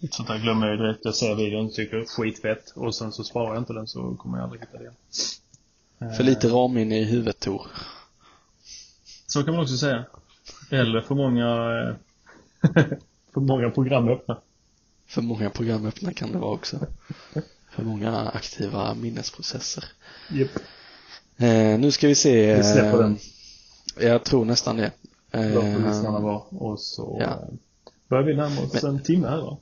[0.10, 1.00] sånt där glömmer jag ju direkt.
[1.04, 2.72] Jag ser videon och tycker skitfett.
[2.74, 6.16] Och sen så sparar jag inte den så kommer jag aldrig hitta det igen.
[6.16, 7.66] För lite ramminne i huvudet Tor.
[9.26, 10.04] Så kan man också säga.
[10.70, 11.46] Eller för många
[11.82, 11.94] eh,
[13.34, 14.38] för många program öppna.
[15.06, 16.78] För många program öppna kan det vara också.
[17.70, 19.84] För många aktiva minnesprocesser.
[20.30, 20.50] Japp.
[21.36, 22.56] Eh, nu ska vi se.
[22.56, 23.18] Vi släpper eh, den.
[24.00, 24.92] Jag tror nästan det.
[25.32, 26.42] Låt Eh, lyssnarna vara.
[26.50, 27.26] Och så ja.
[27.26, 27.54] eh,
[28.08, 29.60] börjar vi närma oss en timme här då.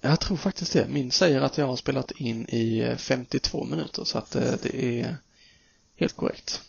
[0.00, 0.86] Jag tror faktiskt det.
[0.88, 5.00] Min säger att jag har spelat in i eh, 52 minuter så att eh, det
[5.00, 5.16] är
[5.96, 6.62] helt korrekt.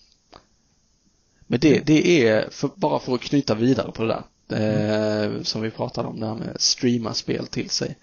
[1.47, 5.61] Men det, det är, för, bara för att knyta vidare på det där, eh, som
[5.61, 7.97] vi pratade om, det här med streama spel till sig.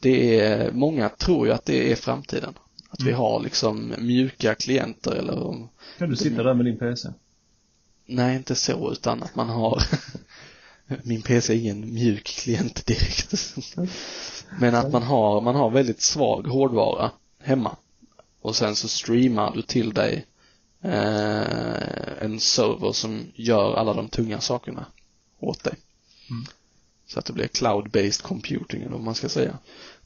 [0.00, 2.54] Det är, många tror ju att det är framtiden.
[2.90, 5.68] Att vi har liksom mjuka klienter eller
[5.98, 7.08] Kan du sitta där med din PC?
[8.08, 9.82] Nej inte så utan att man har
[11.02, 13.34] min PC är ingen mjuk klient direkt.
[14.60, 17.76] Men att man har, man har väldigt svag hårdvara hemma.
[18.40, 20.26] Och sen så streamar du till dig
[20.82, 24.86] eh, en server som gör alla de tunga sakerna
[25.38, 25.74] åt dig.
[27.06, 29.58] Så att det blir cloud-based computing eller vad man ska säga.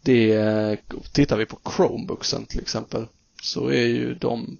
[0.02, 0.78] Det, eh,
[1.12, 3.06] tittar vi på Chromebooksen till exempel
[3.42, 4.58] så är ju de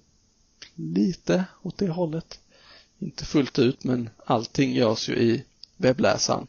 [0.75, 2.39] lite åt det hållet.
[3.03, 5.43] Inte fullt ut men allting görs ju i
[5.77, 6.47] webbläsaren.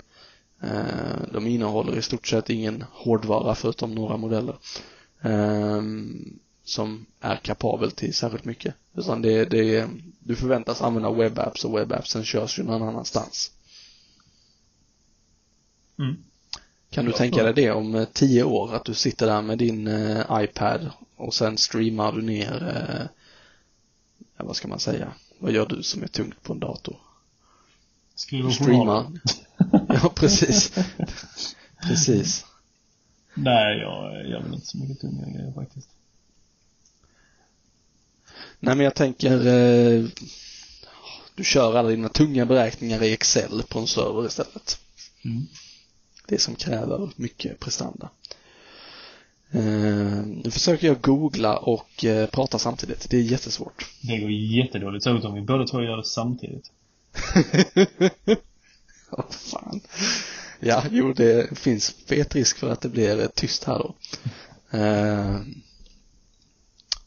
[0.62, 4.57] Eh, De innehåller i stort sett ingen hårdvara förutom några modeller.
[5.22, 8.74] ehm, Som är kapabel till särskilt mycket.
[8.96, 9.88] Utan det, det,
[10.18, 13.50] du förväntas använda webapps och webappsen körs ju någon annanstans.
[15.98, 16.16] Mm.
[16.90, 19.59] Kan du Ja, tänka dig det om eh, tio år, att du sitter där med
[19.59, 22.68] din eh, iPad och sen streamar du ner,
[24.38, 25.12] eh, vad ska man säga,
[25.45, 26.97] vad gör du som är tungt på en dator?
[28.14, 29.12] Skriver streamar.
[29.88, 30.72] ja, precis.
[31.82, 32.45] precis.
[33.34, 35.88] Nej, jag gör väl inte så mycket tunga grejer faktiskt.
[38.61, 40.05] Nej, men jag tänker, eh,
[41.34, 44.78] du kör alla dina tunga beräkningar i Excel på en server istället.
[45.24, 45.47] Mm.
[46.26, 48.11] Det som kräver mycket prestanda.
[49.55, 53.11] Eh, nu försöker jag googla och eh, prata samtidigt.
[53.11, 53.86] Det är jättesvårt.
[54.00, 56.70] Det går jättedåligt, särskilt om vi båda två gör det samtidigt.
[59.11, 59.80] Vad fan.
[60.61, 63.94] Ja, jo, det finns fet risk för att det blir eh, tyst här då.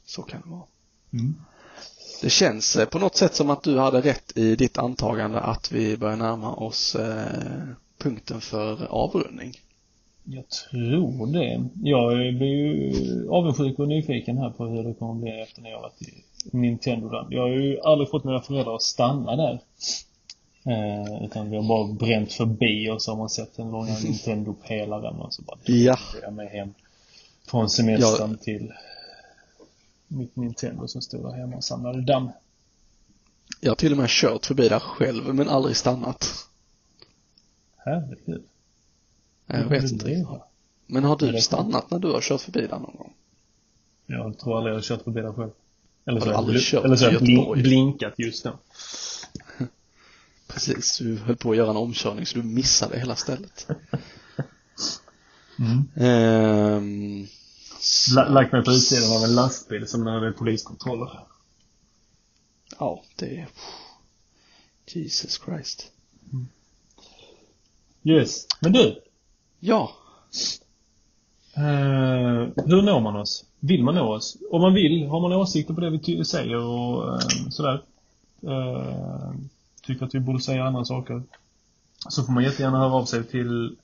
[0.06, 0.64] Så kan det vara.
[1.14, 1.36] Mm.
[2.22, 5.98] Det känns på något sätt som att du hade rätt i ditt antagande att vi
[5.98, 6.96] börjar närma oss
[7.98, 9.54] punkten för avrundning.
[10.30, 11.70] Jag tror det.
[11.84, 15.82] Jag blir ju avundsjuk och nyfiken här på hur det kommer bli efter när jag
[15.82, 17.34] varit i Nintendo-land.
[17.34, 19.60] Jag har ju aldrig fått mina föräldrar att stanna där.
[20.66, 25.16] Eh, utan vi har bara bränt förbi och så har man sett den långa Nintendo-pelaren
[25.16, 25.98] och så bara Ja.
[26.22, 26.74] jag med hem
[27.48, 28.74] från semestern till
[30.08, 32.30] mitt Nintendo som stod där hemma och samlade damm.
[33.62, 36.28] Jag har till och med kört förbi där själv men aldrig stannat.
[37.78, 38.44] Herregud.
[39.48, 40.28] Jag vet inte?
[40.88, 43.14] Men har du stannat när du har kört förbi där någon gång?
[44.06, 45.52] Jag tror aldrig jag har kört förbi där själv.
[46.06, 48.44] Eller Har så du har jag, bl- kört eller så har jag blin- blinkat just
[48.44, 48.60] då.
[50.48, 53.68] Precis, du höll på att göra en omkörning så du missade hela stället.
[55.60, 55.84] Mm.
[55.96, 57.28] Ehm,
[58.34, 61.20] Lagt mig på utsidan av en lastbil som när det är poliskontroller.
[62.80, 63.48] Ja, det är...
[64.86, 65.92] Jesus Christ.
[68.04, 68.46] Yes.
[68.60, 69.02] Men du.
[69.60, 69.92] Ja,
[71.58, 73.46] Eh, hur når man oss?
[73.60, 74.38] Vill man nå oss?
[74.52, 77.84] Om man vill, har man åsikter på det vi säger och eh, sådär.
[78.44, 79.32] Eh,
[79.84, 81.24] tycker att vi borde säga andra saker.
[82.10, 83.76] Så får man jättegärna höra av sig till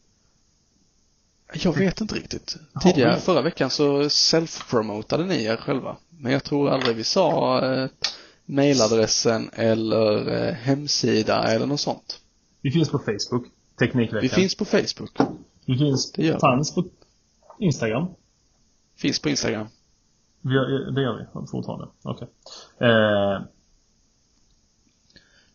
[1.54, 2.58] jag vet inte riktigt.
[2.82, 5.98] Tidigare, förra veckan så self-promotade ni er själva.
[6.10, 7.90] Men jag tror aldrig vi sa eh,
[8.46, 12.20] mailadressen eller eh, hemsida eller något sånt.
[12.62, 13.46] Vi finns på Facebook.
[13.80, 14.22] Teknikveckan.
[14.22, 15.18] Vi finns på Facebook.
[15.66, 16.86] Vi finns, Det gör fanns på
[17.60, 18.08] Instagram.
[18.96, 19.68] Finns på Instagram.
[20.42, 21.88] Vi gör, det gör vi fortfarande.
[22.02, 22.28] Okej.
[22.80, 23.42] Eh,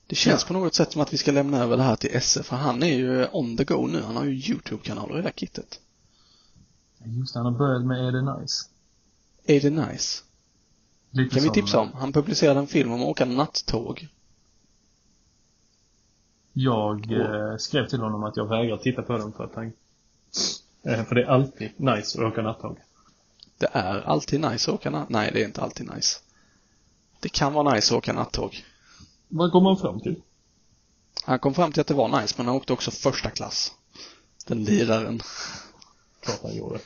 [0.06, 0.46] Det känns Ja.
[0.48, 2.82] på något sätt som att vi ska lämna över det här till Esse för han
[2.82, 4.00] är ju on the go nu.
[4.02, 5.80] Han har ju YouTube-kanal och hela kittet.
[7.04, 8.64] just det, han har börjat med Är det nice?
[9.44, 10.22] Är det nice?
[11.10, 11.92] Lite Kan vi tipsa om?
[11.92, 14.08] Han publicerade en film om att åka nattåg.
[16.52, 19.72] Jag eh, skrev till honom att jag vägrar titta på den för att han...
[20.82, 22.78] Eh, för det är alltid nice att åka nattåg.
[23.58, 25.10] Det är alltid nice att åka nattåg.
[25.10, 26.18] Nej, det är inte alltid nice.
[27.20, 28.64] Det kan vara nice att åka nattåg.
[29.28, 30.22] Vad kommer man fram till?
[31.24, 33.72] Han kom fram till att det var nice, men han åkte också första klass.
[34.46, 35.22] Den liraren.
[36.20, 36.78] Klart han gjorde.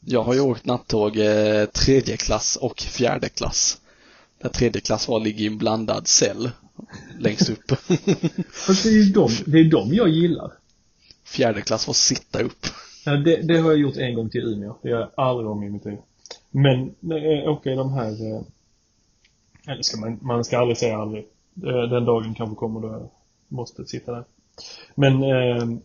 [0.00, 3.80] Jag har ju åkt nattåg eh, tredje klass och fjärde klass.
[4.42, 6.50] Där tredje klass var ligger i en blandad cell.
[7.18, 7.70] Längst upp.
[8.52, 10.52] Fast det är ju de, det är de jag gillar.
[11.28, 12.66] Fjärde klass var sitta upp.
[13.04, 14.74] Ja, det, det har jag gjort en gång till Umeå.
[14.82, 15.98] Det gör jag aldrig om i mitt liv.
[16.50, 18.34] Men äh, åka i de här...
[18.34, 18.42] Eh,
[19.66, 21.26] eller ska man, man ska aldrig säga aldrig.
[21.66, 23.08] Eh, den dagen kanske kommer då jag
[23.48, 24.24] måste sitta där.
[24.94, 25.78] Men eh,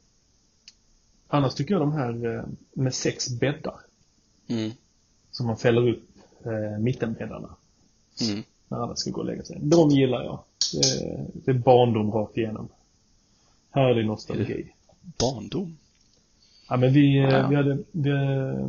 [1.28, 3.80] annars tycker jag de här eh, med sex bäddar.
[4.48, 4.72] Mm.
[5.32, 6.10] Som man fäller upp
[6.46, 7.56] eh, mittenbäddarna.
[8.22, 8.44] Mm.
[8.68, 9.58] När alla ska gå och lägga sig.
[9.62, 10.40] De gillar jag.
[10.84, 12.70] Eh, det är barndom rakt igenom.
[13.72, 14.73] Härlig nostalgi.
[15.20, 15.78] Barndom.
[16.70, 17.48] Ja, men vi, eh, Ja.
[17.48, 18.68] vi hade, vi, eh,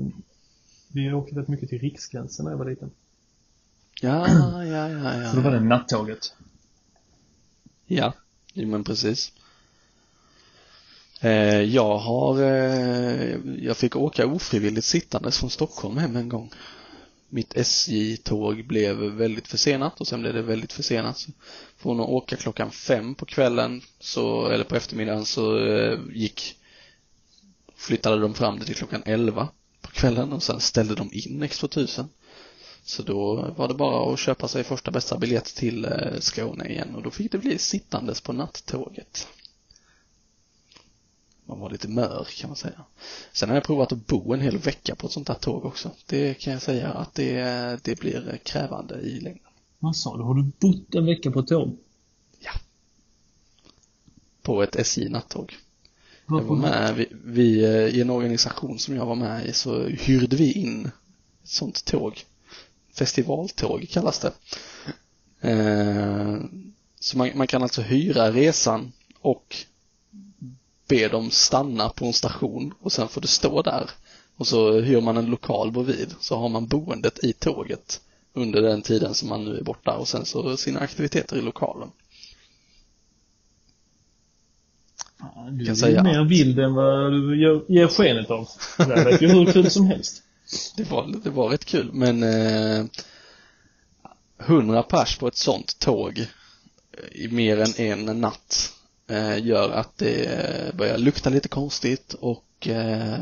[0.88, 2.90] vi åkte rätt mycket till Riksgränsen när jag var liten.
[4.00, 4.28] Ja,
[4.64, 4.88] ja, ja,
[5.22, 5.30] ja.
[5.30, 6.34] Så då var det nattåget.
[7.86, 8.12] Ja,
[8.52, 9.32] jo, men precis.
[11.20, 16.50] Eh, jag har, eh, jag fick åka ofrivilligt sittandes från Stockholm hem en gång.
[17.34, 21.18] Mitt SJ-tåg blev väldigt försenat och sen blev det väldigt försenat.
[21.18, 21.30] Så
[21.76, 26.56] Från att åka klockan fem på kvällen så, eller på eftermiddagen så eh, gick,
[27.76, 29.48] flyttade de fram det till klockan elva
[29.80, 32.06] på kvällen och sen ställde de in X2000.
[32.84, 36.94] Så då var det bara att köpa sig första bästa biljett till eh, Skåne igen
[36.94, 39.28] och då fick det bli sittandes på nattåget.
[41.46, 42.84] Man var lite mör kan man säga.
[43.32, 45.90] Sen har jag provat att bo en hel vecka på ett sånt här tåg också.
[46.06, 49.42] Det kan jag säga att det, det blir krävande i längden.
[49.78, 50.22] Vad sa du?
[50.22, 51.76] Har du bott en vecka på ett tåg?
[54.42, 55.56] På ett SJ-nattåg.
[56.28, 59.86] Jag var med, vi, vi, eh, i en organisation som jag var med i så
[59.86, 60.86] hyrde vi in
[61.42, 62.24] ett sånt tåg.
[62.92, 64.32] Festivaltåg kallas det.
[65.48, 66.36] Eh,
[67.00, 69.56] så man, man kan alltså hyra resan och
[70.88, 73.90] be dem stanna på en station och sen får du stå där.
[74.36, 78.00] Och så hyr man en lokal bredvid så har man boendet i tåget
[78.32, 81.88] under den tiden som man nu är borta och sen så sina aktiviteter i lokalen.
[85.18, 86.30] Ja, Du Kan är säga mer allt.
[86.30, 88.48] vild än vad du ger, skenet av.
[88.78, 90.22] Det lät ju hur kul som helst.
[90.76, 92.84] Det var, det var rätt kul men eh,
[94.38, 96.26] 100 pers på ett sånt tåg
[97.12, 97.74] i mer än
[98.06, 98.72] en natt
[99.42, 103.18] gör att det eh, börjar lukta lite konstigt och eh,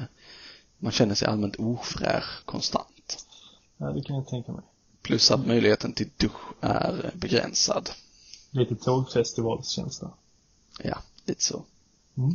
[0.78, 3.26] man känner sig allmänt ofräsch konstant.
[3.76, 4.62] Ja, det kan jag tänka mig.
[5.02, 7.90] Plus att möjligheten till dusch är begränsad.
[8.50, 10.10] Lite tågfestivalskänsla.
[10.82, 11.64] Ja, lite så.
[12.16, 12.34] Mm.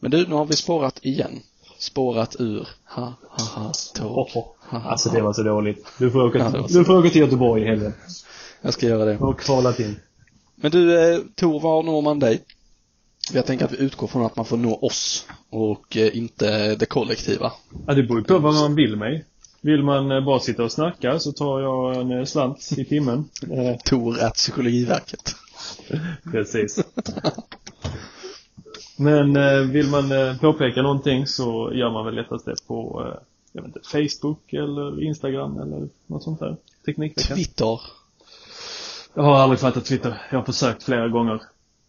[0.00, 1.40] Men du, nu har vi spårat igen.
[1.78, 4.18] Spårat ur ha, ha, ha, tåg.
[4.18, 4.44] Oh, oh.
[4.58, 5.86] Ha, ha, Alltså det var så dåligt.
[5.98, 7.92] Du får åka Ja, till, du får åka till Göteborg i helgen.
[8.60, 9.18] Jag ska göra det.
[9.18, 9.96] Och kvalat in.
[10.62, 12.42] Men du, eh, Tor, var når man dig?
[13.32, 16.86] Jag tänker att vi utgår från att man får nå oss och eh, inte det
[16.86, 17.52] kollektiva.
[17.86, 19.24] Ja, det beror ju på vad man vill mig.
[19.60, 23.24] Vill man eh, bara sitta och snacka så tar jag en slant i timmen.
[23.84, 25.34] Tor at Psykologiverket.
[26.32, 26.84] Precis.
[28.96, 29.32] Men
[29.72, 33.08] vill man påpeka någonting så gör man väl lättast det på
[33.52, 36.56] jag vet inte, Facebook eller Instagram eller något sånt där.
[36.84, 37.36] Teknikveckan.
[37.36, 37.80] Twitter.
[39.14, 40.22] Jag har aldrig fattat Twitter.
[40.30, 41.42] Jag har försökt flera gånger.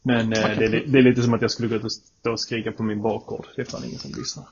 [0.04, 2.32] Men eh, det, är, det är lite som att jag skulle gå ut och stå
[2.32, 3.48] och skrika på min bakgård.
[3.56, 4.46] Det är fan ingen som lyssnar.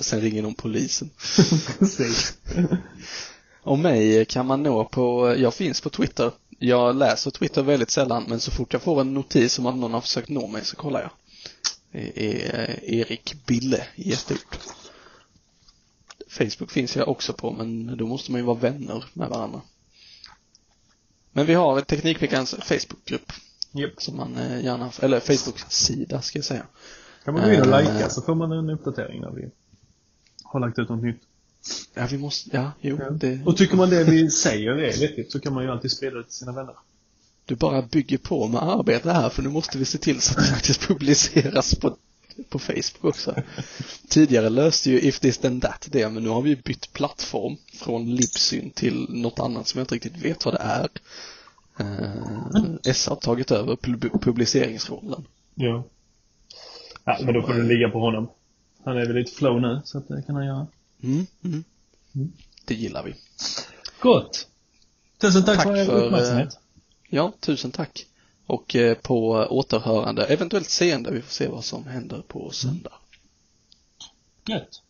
[0.00, 1.10] Sen ringer någon polisen.
[1.78, 2.38] Precis.
[3.62, 6.32] Och mig kan man nå på, jag finns på Twitter.
[6.58, 9.94] Jag läser Twitter väldigt sällan men så fort jag får en notis om att någon
[9.94, 11.10] har försökt nå mig så kollar jag.
[11.92, 14.56] Det är eh, Erik Bille i ett ord.
[16.30, 19.60] Facebook finns jag också på men då måste man ju vara vänner med varandra.
[21.32, 23.32] Men vi har Teknikveckans Facebookgrupp
[23.72, 24.02] Japp.
[24.02, 26.66] som man eh, gärna, eller Facebook-sida ska jag säga.
[27.24, 27.80] Kan man gå in och Eh.
[27.80, 29.50] likea så får man en uppdatering när vi
[30.44, 31.20] har lagt ut något nytt.
[31.94, 35.40] Ja, vi måste, ja, jo, det, Och tycker man det vi säger är vettigt så
[35.40, 36.74] kan man ju alltid sprida det till sina vänner.
[37.44, 40.36] du bara bygger på med arbete här för nu måste vi se till så att
[40.46, 41.96] det faktiskt publiceras på,
[42.48, 43.34] på Facebook också.
[44.08, 48.14] Tidigare löste ju If This Then That det, men nu har vi bytt plattform från
[48.14, 50.88] Libsyn till något annat som jag inte riktigt vet vad det är.
[51.80, 55.24] Uh, S har tagit över pub- publiceringsrollen.
[55.54, 55.84] Ja.
[57.04, 58.30] Ja, men då får det ligga på honom.
[58.84, 60.66] Han är väl lite flow nu, så att det kan han göra.
[61.02, 61.64] Mm, mm.
[62.64, 63.14] Det gillar vi.
[64.00, 64.46] Gott!
[65.18, 66.58] Tusen tack, Tack för er för, uppmärksamhet.
[67.08, 68.06] Ja, tusen tack.
[68.50, 72.92] Och eh, på återhörande, eventuellt seende, vi får se vad som händer på söndag.
[74.48, 74.82] Gött.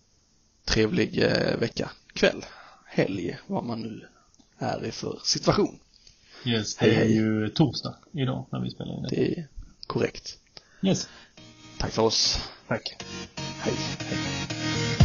[0.65, 2.45] Trevlig eh, vecka, kväll,
[2.87, 4.09] helg, vad man nu
[4.59, 5.79] är i för situation.
[6.45, 7.15] Yes, Hej, det är hej.
[7.15, 9.09] ju torsdag idag när vi spelar in det.
[9.09, 9.49] Det är
[9.87, 10.39] korrekt.
[10.83, 11.09] Yes.
[11.79, 12.39] Tack för oss.
[12.69, 12.97] Tack.
[13.37, 13.75] Hej.
[13.99, 15.00] hej.